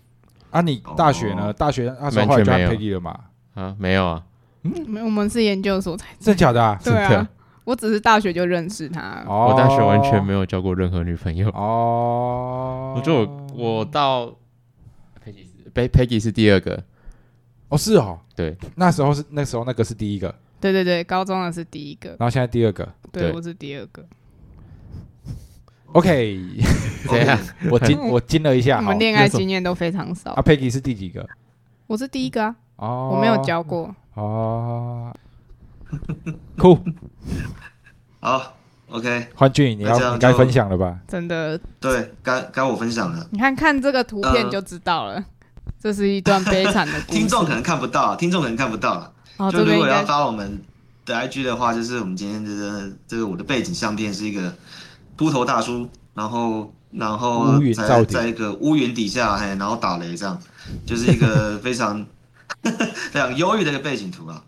[0.52, 1.48] 啊，你大学呢？
[1.48, 3.20] 哦大学那时候后来就和完全没有 Peggy 了嘛？
[3.56, 4.24] 啊，没有啊，
[4.88, 6.80] 没有我们是研究所才真的假的啊？
[6.84, 7.30] 对真的啊，
[7.64, 9.24] 我只是大学就认识他。
[9.28, 11.50] 哦我大学完全没有交过任何女朋友。
[11.50, 12.94] 哦。
[12.96, 13.20] 我就
[13.56, 14.28] 我我到
[15.26, 16.84] Peggy 是 Pe- Peggy 是第二个，
[17.70, 22.88] 哦是哦，对，那时候是那时候那个是第一个，对对对，高中的是第一个，然后现在第二个。
[23.12, 24.06] 对对我是第二个。
[25.94, 26.40] OK，
[27.10, 27.40] 怎样？
[27.72, 28.76] 我惊 我惊了一下。
[28.78, 30.42] 好我们恋爱经验都非常少啊。
[30.42, 31.28] ，Peggy 是第几个？
[31.88, 33.94] 我是第一个啊，哦，我没有教过。
[34.16, 35.14] 哦。
[36.58, 36.78] 酷，
[38.20, 38.54] 好
[38.90, 41.00] ，OK，欢俊，你那这样就要你该分享了吧？
[41.08, 43.26] 真的，对，该该我分享了。
[43.32, 45.24] 你看看这个图片呃就知道了，
[45.80, 47.18] 这是一段悲惨的故事。
[47.20, 49.14] 听众可能看不到，听众可能看不到。
[49.38, 50.62] 哦，就这边应该如果要发我们
[51.06, 54.54] 的 IG 的话，就是我们今天这个这个我的背景相片是一个
[55.16, 60.38] 秃头大叔，然后然后在在一个乌云底下，嘿，然后打雷这样，
[60.86, 62.06] 就是一个非常
[63.12, 64.44] 非常忧郁的一个背景图啊。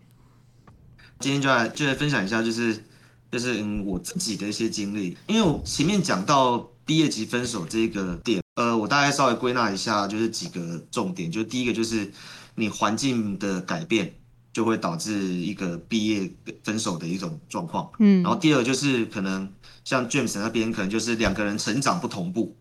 [1.20, 2.84] 今天就来就来分享一下，就是
[3.32, 12.12] 就是嗯我自己的一些经历，因为我前面讲到毕业及分手这个点，呃，我大概稍微归纳一下，就是几个重点，就第一个就是
[12.56, 14.14] 你环境的改变。
[14.52, 16.30] 就会导致一个毕业
[16.64, 17.88] 分手的一种状况。
[18.00, 19.48] 嗯然后第二就是可能
[19.86, 22.58] 像 James 那边，可能就是两个人成长不同步，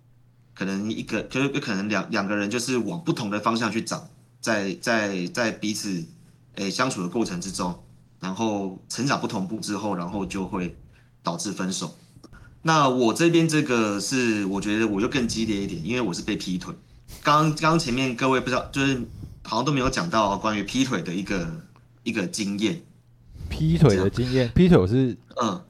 [0.54, 4.06] 可能一个就是可能两两个人就是往不同的方向去长，
[4.40, 6.04] 在在在彼此
[6.56, 7.78] 诶相处的过程之中，
[8.20, 10.76] 然后成长不同步之后，然后就会
[11.22, 11.96] 导致分手。
[12.62, 16.74] 那我这边这个是我觉得我就更激烈一点，因为我是被劈腿。
[17.22, 19.00] 刚刚刚前面各位不知道，就是
[19.44, 21.48] 好像都没有讲到关于劈腿的一个
[22.02, 22.82] 一个经验。
[23.48, 25.62] 劈腿的经验，劈腿我是嗯，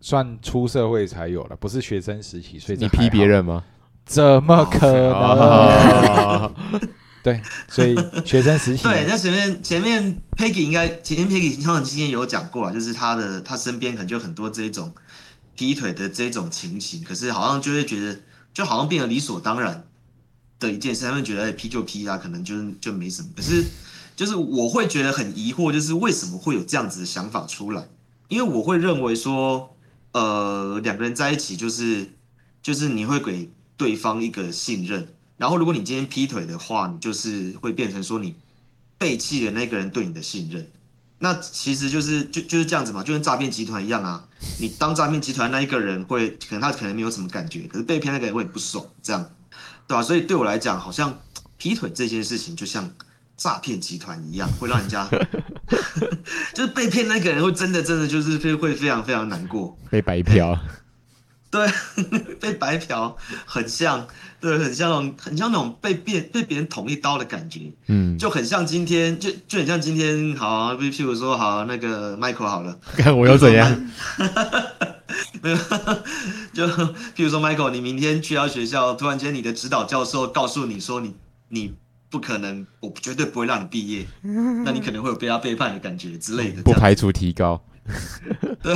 [0.00, 3.64] 算出社会才有了，不是学生时期，所以你劈别人吗？
[4.04, 6.54] 怎么可能？
[7.18, 14.92] 哦对，所以学生时期对，那前面前面 Peggy 应该前面 Peggy 他们之前有讲过啊，就是他的他身边可能就很多这种
[15.56, 18.20] 劈腿的这种情形，可是好像就会觉得
[18.54, 19.84] 就好像变得理所当然
[20.60, 23.28] 的一件事，他们觉得哎劈就劈啊，可能就是就没什么。
[23.36, 23.64] 可是
[24.16, 27.88] 就是我会觉得很疑惑，就是为什么会有这样子的想法出来？
[28.28, 29.76] 因为我会认为说，
[30.12, 32.12] 呃，两个人在一起就是
[32.62, 38.34] 就是你会给对方一个信任，然后如果你今天劈腿的话，你就是会变成说你
[38.98, 40.68] 背弃了那个人对你的信任，
[41.20, 44.26] 那其实就是就就是这样子嘛，就跟诈骗集团一样啊。
[44.60, 49.30] 你当诈骗集团那一个人会，可能他可能没有什么感觉，可是被骗那个人会很不爽，这样，
[49.86, 51.20] 对吧、所以对我来讲，好像
[51.56, 52.88] 劈腿这件事情就像
[53.36, 55.08] 诈骗集团一样，会让人家
[56.54, 59.76] 就是被骗那个人会真的真的就是会会非常非常难过。
[59.90, 60.58] 被白嫖，
[61.50, 61.66] 对，
[62.38, 64.06] 被白嫖很像，
[64.38, 67.72] 对，很像那种很像那种被别被别人捅一刀的感觉。
[67.86, 73.90] 嗯，就很像今天，就就很像今天，好、啊，譬譬如说，好、那个 Michael 好了， 看我又怎样？
[75.40, 75.56] 没有，
[76.52, 81.14] 就譬如说 Michael，你明天去到学校，突然间你的指导教授告诉你说你
[81.48, 81.74] 你
[82.10, 84.06] 不可能，我绝对不会让你毕业，
[84.64, 86.62] 那你可能会有被他背叛的感觉之类的。
[86.62, 87.62] 不排除提高。
[88.62, 88.74] 对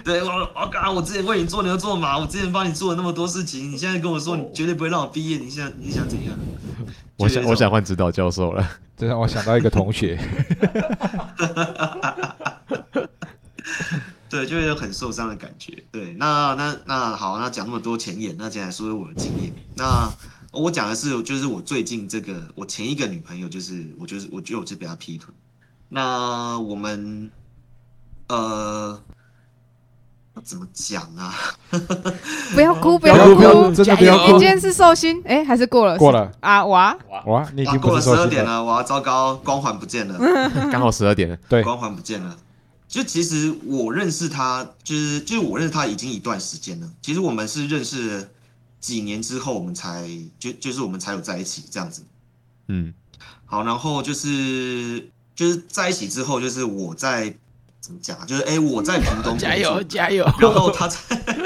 [0.04, 6.34] 对我，我刚我之前为你做牛做马，我之前帮你做了那么多事情，你现在跟我说你绝对不会让我毕业，你想你想怎样？
[7.18, 8.66] 我想我想换指导教授了。
[8.96, 10.20] 这让我想到一个同学，
[14.28, 15.82] 对，就会有很受伤的感觉。
[15.90, 19.50] 对，那那那好，那讲那么多前言，那接下来说说我的经验。
[19.74, 20.06] 那
[20.52, 25.32] 我讲的是，就是我最近这个，我前一个女朋友，就是我就是我觉得我就被她劈腿。
[25.88, 27.30] 那我们
[28.34, 29.00] 呃
[30.42, 31.34] 怎么讲啊？
[32.54, 35.98] 不要哭，不要要哭真的不要哭你今天是寿星，哎，还是过了？
[35.98, 40.18] 过了啊，哇，哇，你已，经过了十二点，了，哇，糟糕，光环不见了。
[40.72, 41.36] 刚好十二点了。
[41.48, 42.36] 对，光环不见了。
[42.88, 46.88] 就其实我认识他，就是就是我认识他已经一段时间了。
[47.02, 48.28] 其实我们是认识了
[48.80, 52.02] 几年之后，我们才就就是我们才有在一起这样子。
[52.68, 52.94] 嗯，
[53.44, 57.36] 好，然后就是就是在一起之后，就是我在
[57.80, 58.24] 怎么讲啊？
[58.26, 60.24] 就是哎、我在屏东 加油工作加油！
[60.38, 60.98] 然后他在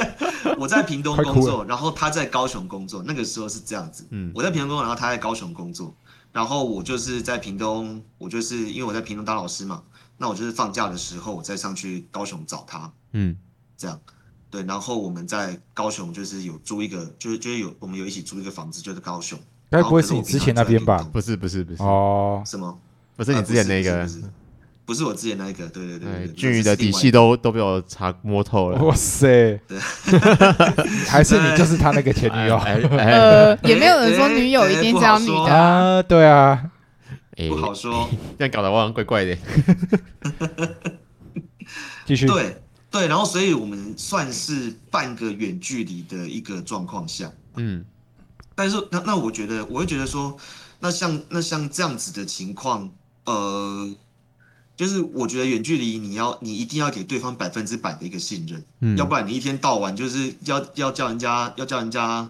[0.59, 3.03] 我在屏东工作，然后他在高雄工作。
[3.07, 5.95] 那个时候是这样子，嗯我在屏东工作，然后他在高雄工作，
[6.33, 9.83] 然后我就是在屏东，我就是因为我在屏东当老师嘛，
[10.19, 13.37] 那我就是放假的时候我再上去高雄找他，嗯，
[13.77, 14.01] 这样。
[14.51, 19.37] 对，然后我们在高雄就是有租一个，就是就是有我们有一起租一个房子，就是高雄。
[19.71, 21.03] 该不会是你之前那边吧？
[21.13, 22.79] 不是不是不是，哦，什么？
[23.17, 24.09] 不是你之前那个呃
[24.85, 27.37] 不，是我之前那一个，对对对对对，对，俊宇的底细都。
[27.37, 28.79] 都都被我查摸透了。
[28.83, 29.59] 哇塞，
[31.09, 35.97] 还是你就是他那个前女友哎哎 呃，也没有人说女友一定是要女的啊。
[35.99, 36.03] 啊？
[36.03, 36.71] 对啊，
[37.37, 39.37] 哎不好说， 这样搞得我好像怪怪的。
[42.07, 47.85] 继续，对对，然后所以我们算是半个远距离的一个状况下，嗯
[48.55, 50.37] 但是那那我觉得，我会觉得说，
[50.81, 52.89] 那像那像这样子的情况，
[53.25, 53.89] 呃，
[54.77, 62.29] 就是我觉得远距离你要你一定要给对方百分之百的一个信任，嗯，要不然你一天到晚就是要要叫人家要叫人家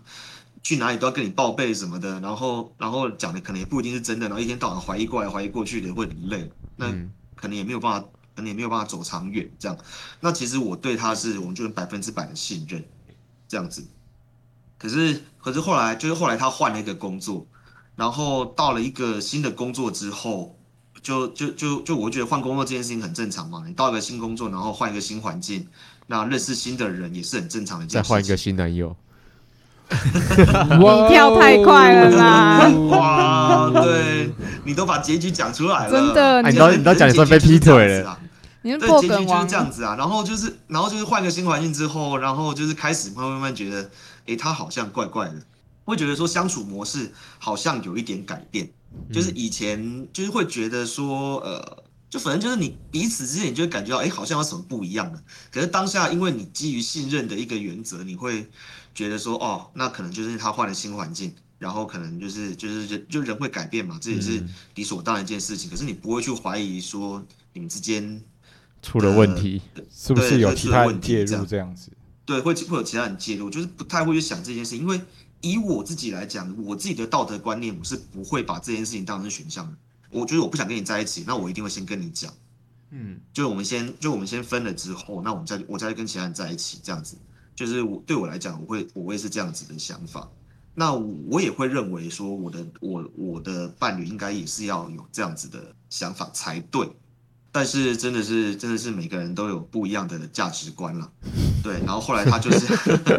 [0.63, 9.77] 去哪里都要跟你报备什么的，然后然后讲的可能也不一定是真的，然后一天到晚怀疑过来怀疑过去的会很累，那嗯可能也没有办法，可能也没有办法走长远这样。
[10.21, 12.85] 那其实我对他是我们就是百分之百的信任，
[13.49, 13.87] 这样子。
[14.79, 17.47] 可是可是后来就是后来他换了一个工作，
[17.97, 20.59] 然后到了一个新的工作之后，
[21.05, 23.63] 就就就就我觉得换工作这件事情很正常嘛。
[23.65, 25.65] 你到一个新工作，然后换一个新环境，
[26.09, 27.87] 那认识新的人也是很正常的。
[27.87, 28.97] 再换一个新男友，
[29.91, 34.33] 你跳太快了啦哇，对
[34.65, 38.19] 你都把结局讲出来了，真的哎你都你都讲你说被劈腿了了。
[38.67, 39.95] 你是对，破梗王结局就是这，样子啊。
[39.99, 43.91] 然后就是，然后就是换个新环境之后，然后就是开始慢慢慢慢觉得，
[44.25, 45.35] 诶，他好像怪怪的，
[45.85, 48.71] 会觉得说相处模式好像有一点改变。
[49.13, 55.23] 就是以前就是会觉得说，呃，就反正就是你彼此之间，你就会感觉到，哎，好像有什么不一样的。
[55.51, 58.49] 可是当下，因为你基于信任的一个原则，你会
[58.95, 61.35] 觉得说，哦，那可能就是他换了新环境。
[61.57, 65.71] 然后可能就是就是人就人会改变嘛，这也是嗯理所当然一件事情。
[65.71, 68.21] 可是你不会去怀疑说你们之间
[68.83, 69.63] 出了问题。
[69.91, 71.91] 是不是有其他人介入这样子？
[72.27, 75.01] 对，会会有其他人介入，就是不太会去想这件事，因为
[75.45, 79.77] 以我自己来讲，我自己的道德观念，我是不会把这件事情当成选项的。
[80.11, 82.33] 我觉得我不想跟你在一起，那我一定会先跟你讲，
[82.91, 87.17] 嗯就是我们先就我们先分了之后，那我们再我再跟其他人在一起，这样子，
[87.55, 90.29] 就是我对我来讲，我会我会是这样子的想法。
[90.75, 96.89] 那我也会认为说，我的我我的伴侣应该也是要有这样子的想法才对。
[97.55, 101.09] 但是真的是真的是每个人都有不一样的价值观了，
[101.63, 101.75] 对。
[101.87, 102.67] 然后后来他就是，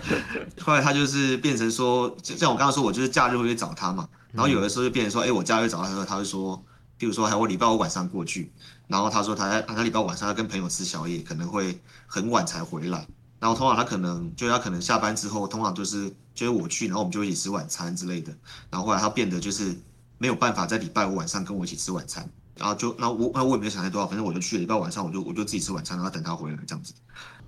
[0.60, 4.10] 后来他就是变成说，就像我刚刚说，我就是假日会去找他嘛。
[4.34, 6.62] 然后有的时候就变成说，哎、我假日找他的时候，他会说，
[6.98, 8.52] 比如说，还我礼拜五晚上过去，
[8.90, 13.08] 然后他说他他礼拜五晚上要跟朋友吃宵夜，可能会很晚才回来。
[13.40, 18.36] 然后通常他可能就他可能下班之后，通常就是就是我去，然后我们就一起吃晚餐之类的。
[18.70, 19.74] 然后后来他变得就是
[20.18, 26.94] 没有办法在礼拜五晚上跟我一起吃晚餐，然后就那我那我也没有想太多啊，反正我就去了，礼拜晚上我就我就自己吃晚餐，然后等他回来这样子。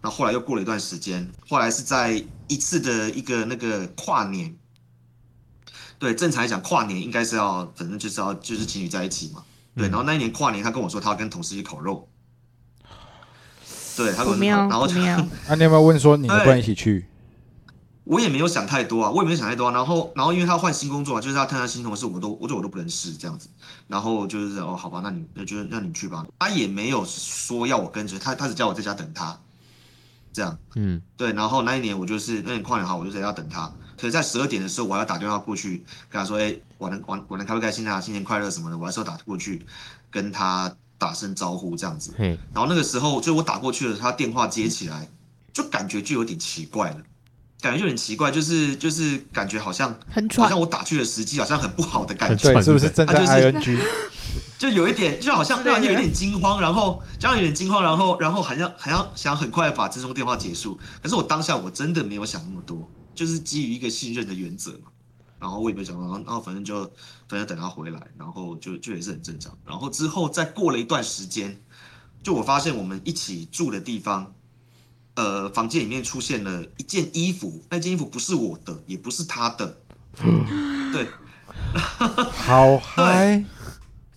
[0.02, 4.56] 然后后来又过了一段时间，后来是在一次的一个那个跨年，
[5.98, 9.44] 对，正常来讲跨年应该是要反正就是要就是情侣在一起嘛，
[9.76, 9.88] 对。
[9.88, 12.08] 嗯然后那一年跨年他跟我说他要跟同事去烤肉，
[13.96, 15.18] 对，他跟我说，不妙然后就不妙，
[15.48, 17.06] 啊，你有没有问说你能不能一起去？
[18.08, 19.72] 我也没有想太多啊，我也没有想太多、啊。
[19.74, 23.50] 然后，然后因为他换新工作嘛，就是他看他新同事，我都我就我都不认识这样子。
[23.88, 26.26] 然后就是哦，好吧，那你那就让你去吧。
[26.40, 29.38] 他也没有说要我跟着他，他只叫我在家等他，
[30.32, 31.34] 这样嗯，对。
[31.34, 33.72] 然后那一年我就是那年跨年好，我就在家等他。
[33.98, 39.66] 可是，在十二点的时候，我还要打电话过去跟他说，哎、我能玩玩的开不开心啊，新年快乐什么的，我还是要打过去
[40.12, 42.14] 跟他打声招呼这样子。
[42.18, 45.10] 嘿，然后那个时候，就我打过去了，他电话接起来，
[45.52, 47.02] 就感觉就有点奇怪了，
[47.62, 53.80] 感觉就很奇怪，就是就是感觉好像好很好像，我打去的时机好像很不好的感觉，对，是不是正在啊就是 ing？
[54.58, 64.92] 就有一点，就好像让你有点惊慌，然后这样有点惊慌，然后然后好像好像想很快把这通电话结束，可是我当下我真的没有想那么多，就是基于一个信任的原则嘛。
[65.40, 66.84] 然后我也没想到，然后然后反正就
[67.30, 69.56] 反正等他回来，然后就就也是很正常。
[69.64, 71.62] 然后之后再过了一段时间，
[72.24, 74.34] 就我发现我们一起住的地方，
[75.18, 79.78] 呃，房间里面出现了一件衣服，那件衣服不是我的，也不是他的，
[80.94, 81.08] 对。
[82.32, 83.44] 好嗨！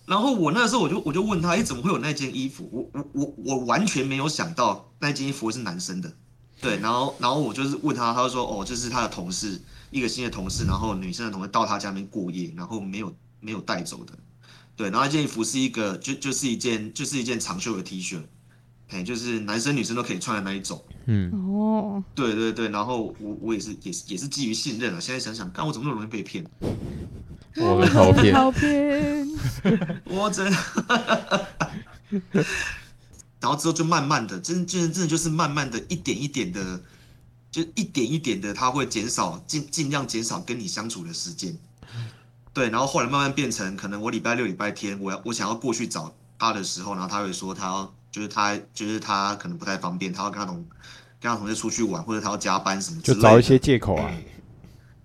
[0.05, 2.69] 然后我那时候我就我就问他，哎，怎么会有那件衣服？
[2.71, 6.13] 我我我我完全没有想到那件衣服会是男生的，
[6.61, 6.77] 对。
[6.77, 9.59] 然后然后我就是问他，他就说，哦，这是他的同事，
[9.89, 14.13] 一个新的同事，然后女生的同事到他家里面过夜，然后没有没有带走的，
[14.75, 14.89] 对。
[14.91, 18.21] 然后那件衣服是一个就就是一件就是一件长袖的 T 恤，
[18.89, 20.83] 哎，就是男生女生都可以穿的那一种。
[21.05, 24.99] 嗯，哦，对对对，然后我我也是也是也是基于信任啊。
[24.99, 26.45] 现在想想，看我怎么那么容易被骗？
[27.57, 29.27] 我们投片，照片，
[30.05, 30.45] 我真，
[33.41, 36.81] 然后之后就慢慢的，真真真的就是慢慢的一点一点的，
[37.51, 41.57] 就一点一点的，他会减少尽尽量减少跟你相处的时间。
[42.53, 50.55] 对，然后后来慢慢变成，可能我礼拜六、礼拜天，我要我想要过去找他的时候，然后他会说他要，就是他就是他可能不太方便，他要跟他同
[51.19, 53.21] 跟他同事出去玩，或者他要加班什么之类的。
[53.21, 54.11] 就找一些借口啊。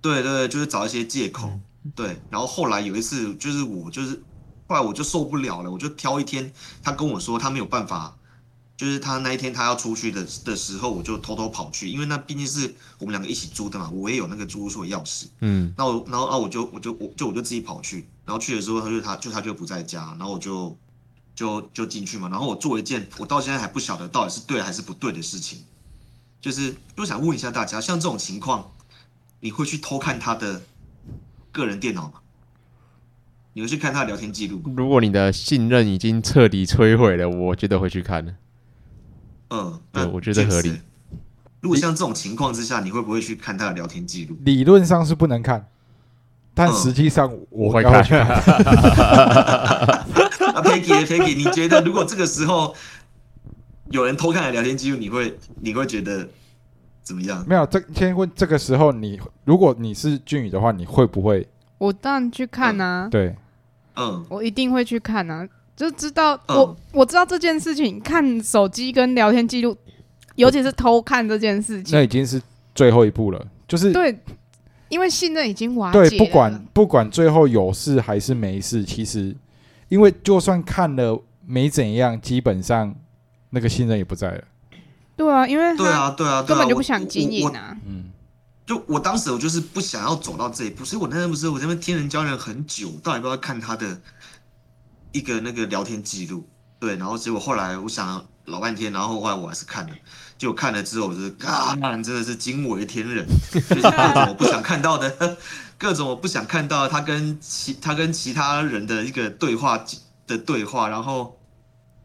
[0.03, 1.51] 对对对，就是找一些借口。
[1.95, 4.21] 对，然后后来有一次，就是我就是
[4.67, 8.17] 后来我就受不了了，我就挑一天，他跟我说他没有办法，
[8.77, 15.27] 就是他那一天他要出去的的时候，我就偷偷跑去，因为那毕竟是我们两个一起租的嘛，我也有那个租屋处的钥匙。
[15.41, 20.77] 嗯，那我然后啊我就我就我就我就自己跑去，然后去的时候他就他就他就不在家，然后我就
[21.37, 25.61] 就就进去嘛，然后我做一件我到现在还不晓得到底是对还是不对的事情，
[26.41, 28.73] 就是就想问一下大家，像这种情况，
[29.41, 30.63] 你会去偷看他的
[31.53, 32.15] 个人电脑吗？
[33.53, 34.73] 你会去看他的聊天记录吗？
[34.77, 38.35] 如果你的信任已经彻底摧毁了，我觉得会去看的。
[39.51, 40.81] 嗯，对我觉得合理。
[41.61, 44.37] 如果像这种情况之下，你会不会去看他的聊天记录？
[44.41, 45.69] 理论上是不能看，
[46.55, 48.05] 但嗯实际上我会看。
[50.57, 52.75] 啊，Peggy，Peggy，你觉得如果这个时候
[53.91, 56.27] 有人偷看了聊天记录，你会你会觉得
[57.03, 57.45] 怎么样？
[57.47, 63.37] 没有，这先问这个时候你，如果你是俊宇的话，你会不会我当然去看啊，对？
[63.97, 69.77] 嗯，我一定会去看啊，就知道嗯我我知道这件事情，看手机跟聊天记录，
[70.37, 72.41] 尤其是偷看这件事情，那已经是
[72.75, 74.19] 最后一步了，就是对，
[74.89, 79.35] 因为信任已经瓦解对，不管不管最后有事还是没事，其实
[79.89, 82.95] 因为就算看了没怎样，基本上
[83.51, 84.45] 那个信任也不在了。
[85.17, 88.11] 对啊，因为对啊，对啊，对啊根本就不想经营啊，嗯，
[88.67, 93.99] 就我当时我就是不想要走到这一步，所以我那天不是我在那边天人交人很久，到底要不要看他的
[95.13, 96.47] 一个那个聊天记录？
[96.79, 99.93] 对，然后结果后来我想了老半天，然后后来我还是看了，
[100.37, 105.39] 结果看了之后，我就是啊，真的是惊为天人，就是各种我不想看到的，
[105.79, 109.85] 各种我不想看到他跟其他跟其他人的一个对话
[110.27, 111.39] 的对话，然后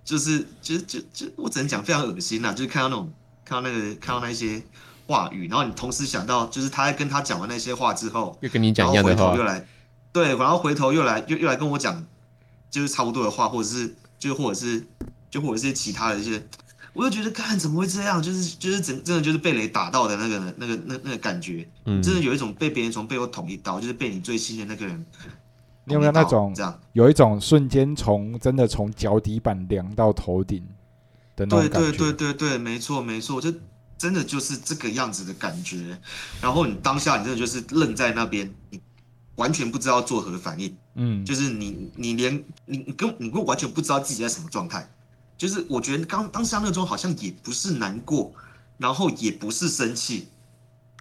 [0.03, 3.11] 就是就就就我只能讲非常恶心呐、就是看到那种
[3.45, 4.61] 看到那个看到那些
[5.07, 9.31] 话语，然后你同时想到就是他在跟他讲完那些话之后，又跟你讲一样的话。
[9.31, 9.65] 回头又，来，
[10.11, 12.05] 对，然后回头又来又又来跟我讲，
[12.69, 14.85] 就是差不多的话，或者是就或者是
[15.29, 16.45] 就或者是其他的一些，
[16.93, 25.05] 我就觉得看怎么会这样，就是就是真真的就是被雷打到的那个那个那那个感觉，嗯，真的有一种被别人从背后捅一刀，就是被你最信任那个人，
[25.85, 26.79] 你有没有那种这样？
[26.93, 30.61] 有一种瞬间从真的从脚底板凉到头顶
[31.35, 31.97] 的那对种感觉？
[31.97, 33.53] 对对对对，没错没错，就
[33.97, 35.97] 真的就是这个样子的感觉。
[36.41, 38.81] 然后你当下你真的就是愣在那边，你
[39.35, 44.87] 完全不知道作何反应，嗯，就是你你连你你根你根完全不知道自己在什么状态，
[45.41, 48.31] 就是我觉得刚当下那种好像也不是难过，
[48.77, 50.27] 然后也不是生气，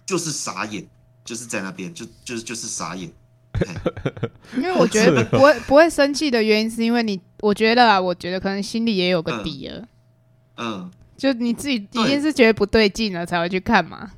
[0.03, 0.83] 就是傻眼，
[1.23, 3.11] 就是在那边就就是就是傻眼。
[4.57, 9.87] 因为我觉得不会不会生气的原因，是因为你，我觉得啊，我觉得可能心里也有个底了，
[10.57, 14.11] 嗯，就你自己一对定是觉得不对劲了才会去看嘛，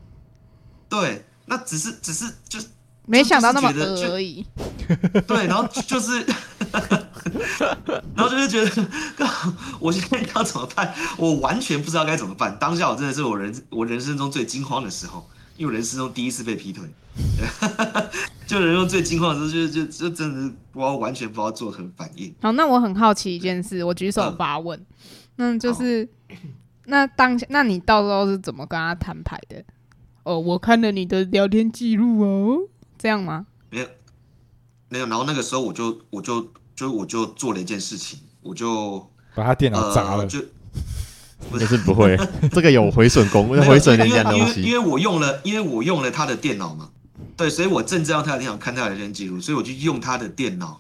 [0.88, 2.68] 对，那只是只是就是
[3.06, 4.46] 没想到那么而已。
[5.28, 6.26] 对，然后就就是，
[8.16, 8.88] 然后就是觉得，
[9.80, 10.94] 我现在要怎么办？
[11.18, 12.56] 我完全不知道该怎么办。
[12.60, 15.28] 当下我真的是我人我人生中最惊慌的时候，
[15.58, 16.84] 因为我人生中第一次被劈腿，
[18.48, 22.34] 就人生中最惊慌的时候，就就就真的是不知道完全不知道作何反应。
[22.42, 24.80] 好，那我很好奇一件事，我举手嗯发问，
[25.38, 26.08] 那就是
[26.86, 29.64] 那当下，那你到时候是怎么跟他摊牌的？
[30.24, 32.58] 哦，我看了你的聊天记录哦，
[33.04, 33.46] 这样吗？
[33.70, 33.88] 没有
[34.88, 40.40] 没有，然后那个时候我就我就就我就做了一件事情，我就把他电脑砸了呃，就
[41.52, 42.18] 应该是不会，
[42.54, 44.62] 这个有回损功，没有毁损人家的东西。
[44.62, 46.92] 因为因为我用了，因为我用了他的电脑嘛，
[47.36, 50.80] 对，所以我正在用他的电脑看他的聊天记录，所以我就用他的电脑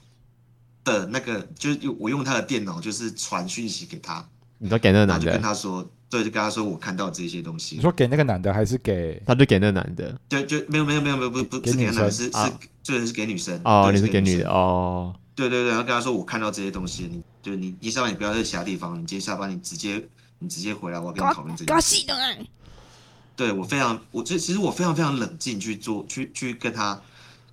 [0.86, 4.26] 的那个，就是用我用他的电脑，就是传讯息给他，
[4.60, 9.20] 你都给那个男的就跟，他说，对，就跟他说我看到这些东西你，说给那个男的还是给？
[9.26, 10.16] 他就给那个男的。
[10.30, 12.54] 对就没有没有没有没有不不是给男的，是啊是
[12.84, 20.08] 就是是给女生哦，你是给女生的哦，对对对，然后跟他说我看到这些东西，你就你一下班你不要在其他地方，你今天下班你直接
[20.38, 21.96] 你直接回来，我要跟你讨论这搞件事。
[21.96, 22.38] 细的哎，
[23.36, 27.02] 对我非常，我这其实我非常非常冷静去做，去去跟他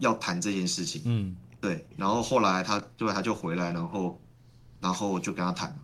[0.01, 1.01] 要谈这件事情。
[1.07, 4.21] 嗯，对，然后后来他对他就回来，然后
[4.81, 5.75] 然后就跟他谈，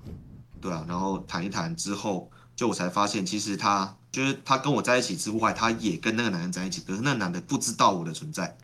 [0.61, 8.57] 对啊，然后谈一谈之后，就我才发现，其实他就是他跟我在一起之外，他也跟那个男人在一起，可是那男的不知道我的存在。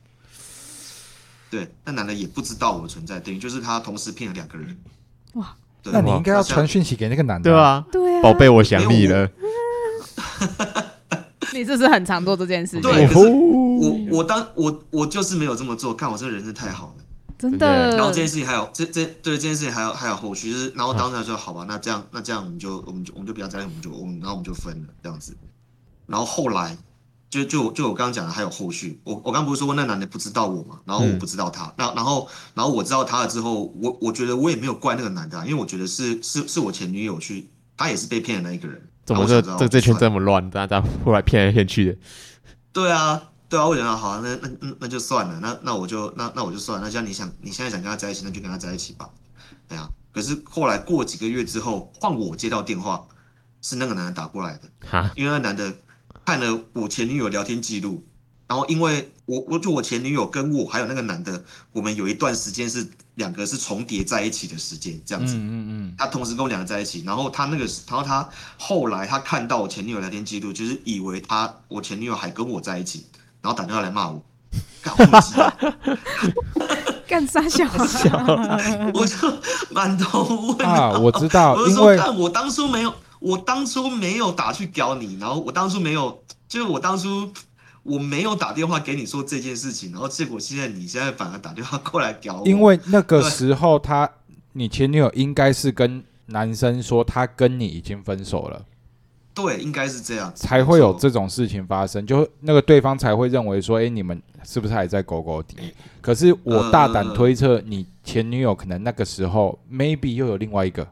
[1.50, 4.76] 对，那男的也不知道我的存在，等于就是他同时骗了两个人。
[5.34, 5.54] 哇！
[5.84, 7.50] 那你应该要传讯息给那个男的。
[7.50, 9.28] 对，啊，对啊，宝贝，我想你了。
[11.52, 12.82] 你是不是很常做这件事情？
[12.82, 17.04] 对，可是哦我我当我我就是没有这么做，看我这个人是太好了。
[17.42, 17.96] 真真的的。
[17.96, 25.36] 然后这件事情还有这这对这件事情还有还有后续，就是然后当时说好吧，那这样那这样我们就我们就我们就不要在一起，我们就我们然后我们就分了这样子。
[26.06, 26.78] 然后后来
[27.28, 38.80] 就就就我刚刚讲的还有后续，我我刚不是说过那男的不知道我嘛，然后我不知道他，那、然后然后我知道他了之后，我我觉得我也没有怪那个男的、啊，因为我觉得是是是我前女友去，他也是被骗的那一个人。
[39.04, 40.48] 怎么这这这圈算这么乱？
[40.50, 41.98] 大家后来骗来骗去的。
[42.72, 43.20] 对啊，
[43.52, 49.10] 对啊，我想好，那那那那就算了，那那我就那那我就算了，那像你想你现在想跟他在一起，那就跟他在一起吧。
[49.68, 53.06] 对啊，可是后来过几个月之后，换我接到电话，
[53.60, 55.70] 是那个男的打过来的，哈，因为那男的
[56.24, 58.02] 看了我前女友聊天记录，
[58.46, 65.34] 然后因为我我就我前女友跟我还有那个男的，我们有一段时间是两个是重叠在一起的时间，这样子。
[65.34, 68.26] 嗯嗯嗯，他同时跟我两个在一起，然后他那个，然后他
[68.56, 73.04] 后来他看到我前女友聊天记录，就是以为他我前女友还跟我在一起，
[73.42, 74.22] 然后打电话来骂我，
[74.82, 75.54] 干我气啊，
[77.08, 78.58] 干啥小啊，
[78.94, 79.16] 我就
[79.70, 80.22] 满头
[80.58, 87.30] 问啊，号我知道，我就说因为干我当初没有，我当初没有打去屌你，然后我当初没有，就是我当初
[87.82, 94.08] 我没有打电话给你说这件事情，然后结果现在你现在反而打电话过来屌我，因为那个时候他，
[94.52, 98.64] 你前女友应该是跟男生说他跟你已经分手了，
[99.34, 105.56] 对，应该是这样，才会有这种事情发生，就那个对方才会认为说，哎、你们是不是还在勾勾底？
[106.00, 110.86] 可是我大胆推测，你前女友可能那个时候 maybe 又有另外一个，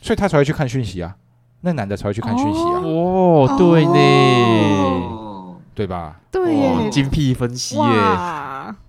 [0.00, 1.14] 所以他才会去看讯息啊，
[1.60, 3.92] 那男的才会去看讯息啊，哦，对呢，
[5.10, 6.20] 哦，对吧？
[6.30, 7.82] 对精辟分析耶，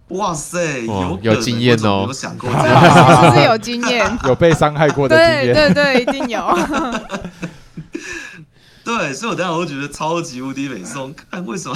[0.09, 2.05] 哇，塞，哦有有经验哦。
[2.07, 2.49] 有想过。
[2.49, 4.05] 是不是有经验？
[4.27, 6.39] 有被伤害过的经对验，对对，一定有。
[8.85, 11.75] 对，所以我当时我就觉得超级无敌美颂，看为什么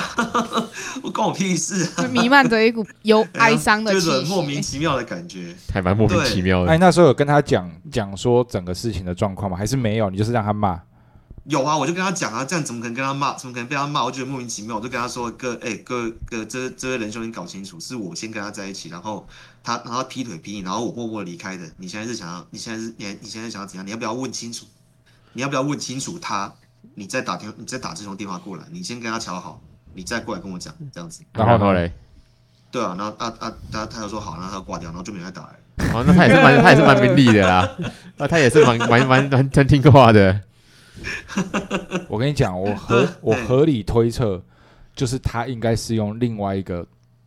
[1.01, 2.03] 我关我屁事啊？
[2.03, 4.61] 就弥漫着一股有哀伤的 就是莫名。
[4.61, 5.55] 其妙的感觉。
[5.73, 9.57] 还蛮莫名其妙的哎，那时候有跟他讲讲说整个事情的状况吗？
[9.57, 10.11] 还是没有？
[10.11, 10.79] 你就是让他骂？
[11.45, 13.33] 有啊，我就跟他讲啊，这样怎么可能跟他骂？
[13.33, 14.03] 怎么可能被他骂？
[14.03, 19.27] 我觉得莫名其妙，我就跟他说：“哥，哎、哥哥，这这位仁兄，你搞清楚，是我先跟他在一起，然后
[19.63, 21.67] 他然后他劈腿劈你，然后我默默离开的。
[21.77, 23.87] 你现在是想要，你现在是你你现在想要怎样？
[23.87, 24.67] 你要不要问清楚？
[25.33, 26.53] 你要不要问清楚他？
[26.95, 29.61] 你再打电，你再打这通电话过来，你先跟他瞧好，
[29.93, 31.23] 你再过来跟我讲，这样子。
[31.33, 31.91] 然后呢然后嘞，
[32.71, 35.93] 对啊，然后啊啊，他他就说好，然后他挂掉，然后就没再打来了。
[35.93, 37.77] 哦，那他也是蛮，他也是蛮明理的啦。
[38.17, 40.41] 那他也是蛮蛮蛮蛮蛮听话的。
[42.09, 44.43] 我跟你讲，我合我合理推测，
[44.93, 46.85] 就是他应该是用另外一个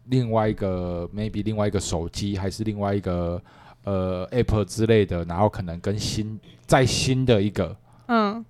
[0.09, 3.41] 另外一个 maybe 另外一个手机，还是另外一个
[3.85, 7.75] 呃 app 之类的，然后可能跟新再新的一个
[8.09, 8.45] 嗯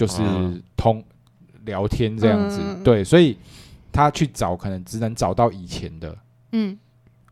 [0.00, 0.62] 就是嗯。
[0.76, 1.04] 通
[1.66, 3.36] 聊天这样子，对，所以
[3.92, 6.16] 他去找可能只能找到以前的，
[6.52, 6.78] 嗯，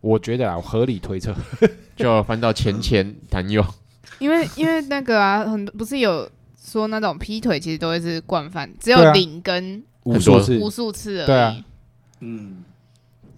[0.02, 1.34] 我觉得啊，合理推测，
[1.96, 3.64] 就翻到前前男友，
[4.20, 6.30] 因为因为那个啊，很多不是有
[6.62, 11.26] 说那种劈腿其实都会是惯犯，只有零跟无数次无数次而已。
[11.26, 11.56] 对啊。
[12.20, 12.64] 嗯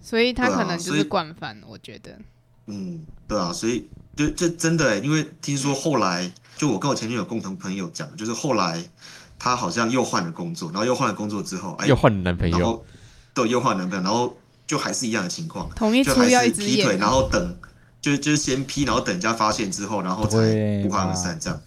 [0.01, 2.19] 所以他可能就是惯犯，我觉得。
[2.65, 8.83] 嗯，对啊，所以就这真的欸，因为听说后来就我跟我前女友共同朋友讲，就是后来
[9.43, 12.85] 她好像又换了工作，然后又换了工作之后，哎，又换了男朋友，
[13.33, 14.37] 对又换男朋友，然后
[14.67, 17.57] 就还是一样的情况，同一就还出要一直是劈腿，演，然后等
[17.99, 21.59] 就就是先劈，然后等人家发现之后，然后才对不欢而散这样。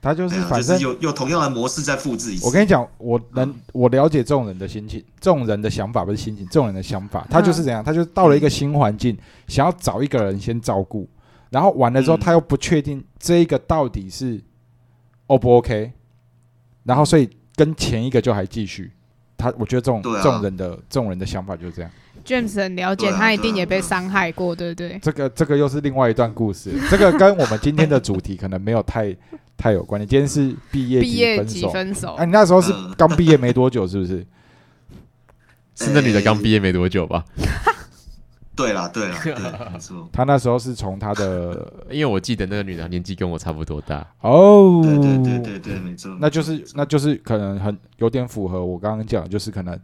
[0.00, 2.46] 他就是反正就是有有同样的模式再复制一次。
[2.46, 9.14] 我跟你讲，我能我了解这种人的心情，这种人的想法不是心情，这种人的想法，他就是怎样，他就到了一个新环境，
[9.48, 11.06] 想要找一个人先照顾，
[11.50, 12.20] 然后完了之后，嗯。
[12.20, 14.40] 他又不确定这一个到底是
[15.26, 15.92] O 不 OK，
[16.88, 18.90] 然后所以跟前一个就还继续。
[19.36, 21.90] 他我觉得这种、这种人的这种人的想法就是这样。
[22.24, 24.98] James 很了解，啊他一定也被伤害过，对不对？
[25.00, 29.14] 这个这个又是另外一段故事， 这个跟我们今天的主题可能没有太
[29.56, 30.06] 太有关系。
[30.06, 34.26] 今天是毕业毕业分手，即分手哎、，你那时候是嗯刚毕业没多久，是不是？
[35.76, 37.24] 是那女的刚毕业没多久吧？
[38.58, 39.32] 对啦，对啦， 对，
[39.72, 40.08] 没错。
[40.12, 46.14] 他那时候是从他的 因为我记得那个女的年纪跟我差不多大，哦，对对对对对，没错。
[46.20, 49.78] 那就是那就是可能很有点符合我刚刚讲，就是可能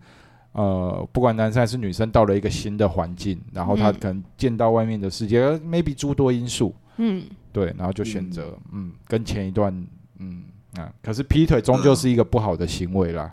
[0.53, 7.23] 呃，不管男生还是女生，到了一个新的环境，然后他嗯可能见到外面的世界、呃 m a y b e 诸多因素，嗯，
[7.53, 8.93] 对，然后就选择嗯。
[9.09, 9.73] 跟前一段
[10.19, 10.45] 嗯
[10.77, 13.33] 啊，可是劈腿终究是一个不好的行为啦，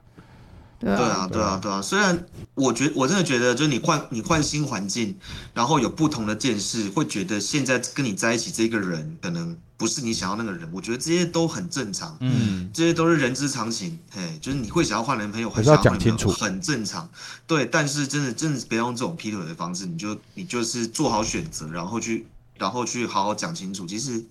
[0.82, 1.82] 对啊，对啊，对啊。
[1.82, 5.16] 虽然我觉我真的觉得，就是你换你换新环境，
[5.54, 10.68] 然后有不同的见识，会觉得现在跟你在一起这个人可能不是你想要那个人。
[10.74, 13.98] 我觉得这些都很正常，嗯，这些都是人之常情。
[14.10, 17.10] 嘿，就是你会想要换男朋友，还是要会想换讲清楚女朋友很正常。
[17.46, 22.26] 对，但是真的真的不要用这种劈腿的方式，你就你就是做好选择，然后去
[22.58, 23.86] 然后去好好讲清楚。
[23.86, 24.24] 其实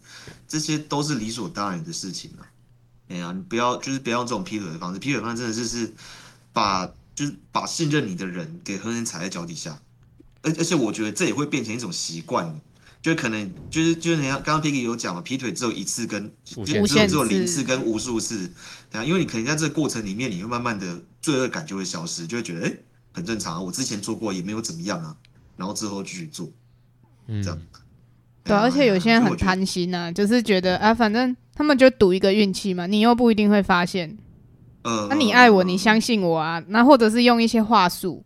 [0.48, 2.42] 这些都是理所当然的事情啊。
[3.09, 5.92] 哎呀，你不要就是不要用这种劈腿的方式，劈腿方式真的就是
[6.61, 9.80] 把就是把信任你的人给狠狠踩在脚底下，
[10.42, 12.54] 而而且我觉得这也会变成一种习惯，
[13.00, 18.50] 就可能就是就是人家刚刚 Piggy 有讲嘛，劈腿只有一次跟就无限只有只有零次跟无数次，
[18.90, 22.78] 对啊，因为你可能在这个过程里面，你会慢慢的罪恶感就会消失，就会觉得哎、诶
[23.12, 25.16] 很正常啊，我之前做过也没有怎么样啊，
[25.56, 26.46] 然后之后继续做，
[27.26, 27.58] 嗯这样
[28.44, 34.18] 对啊，而且有些人很贪心呐，就是觉得啊，反正他们就赌一个运气嘛，你又不一定会发现。
[34.83, 38.24] 呃，那你爱我，你相信我啊，那或者是用一些话术，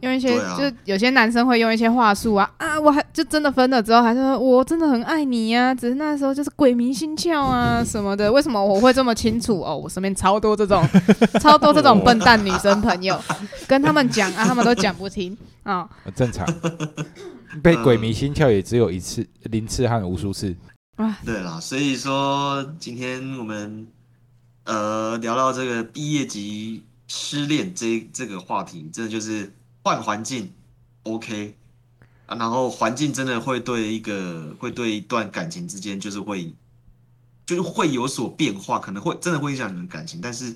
[0.00, 8.30] 用一些、啊就是有些男生会用一些话术啊啊，我还就真的分了之后还是说我真的很爱你呀、只是那时候就是鬼迷心窍啊什么的。
[8.30, 9.60] 为什么我会这么清楚？
[9.62, 10.86] 哦，我身边超多这种
[11.40, 13.18] 超多这种笨蛋女生朋友，
[13.66, 16.46] 跟他们讲啊，他们都讲不听啊、很正常。
[17.62, 20.54] 被鬼迷心窍也只有一次、零次和无数次
[20.96, 21.18] 啊。
[21.24, 23.86] 对了，所以说今天我们
[24.66, 29.52] 呃聊到这个毕业级失恋这这个话题，真的就是
[29.82, 30.52] 换环境
[31.04, 31.56] ，OK。
[32.26, 36.52] 啊，然后环境真的会对一个会对一段感情之间就是会
[37.46, 40.52] 就是会有所变化，可能会真的会影响你们感情，但是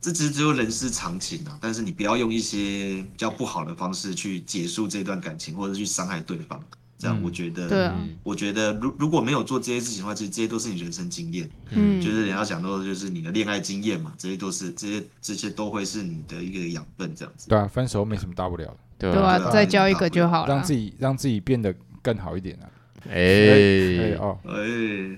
[0.00, 6.62] 这只是只有人之常情啊，但是你不要用一些比较不好的方式去结束这段感情，或者去伤害对方，
[7.00, 7.24] 这样嗯。
[7.24, 7.90] 我觉得对
[8.22, 17.48] 我觉得如如果没有做这些事情的话，其实这些都是你人生经验，嗯，就是你要想到的就是你的恋爱经验嘛，这些都是这些这些都会是你的一个养分，这样子。
[17.48, 18.66] 对啊，分手没什么大不了
[18.98, 20.54] 的，对啊，对啊再交一个就好了。
[20.54, 20.74] 让自。
[20.74, 22.68] 己让自己变得更好一点啊。
[23.08, 23.14] 哎。
[23.14, 24.52] 哎，哦，哎。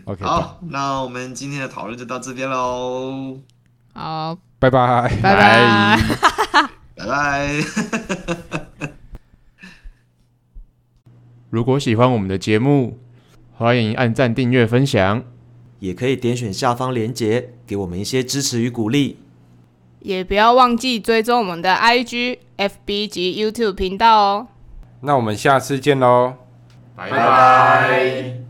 [0.05, 3.39] OK，好，那我们今天的讨论就到这边喽，
[3.93, 4.71] 好，拜。
[4.71, 5.19] 拜。
[5.23, 5.37] 拜。
[5.37, 5.99] 拜。
[6.97, 7.63] 拜拜。
[11.53, 12.99] 如果喜欢我们的节目，
[13.53, 15.23] 欢迎按赞、订阅、分享。
[15.81, 19.19] 也可以点选下方链接，给我们一些支持与鼓励。
[20.01, 24.49] 也不要忘记追踪我们的 IG、FB 及 YouTube 频道哦。
[25.03, 26.37] 那我们下次见喽。
[26.97, 28.42] 拜拜。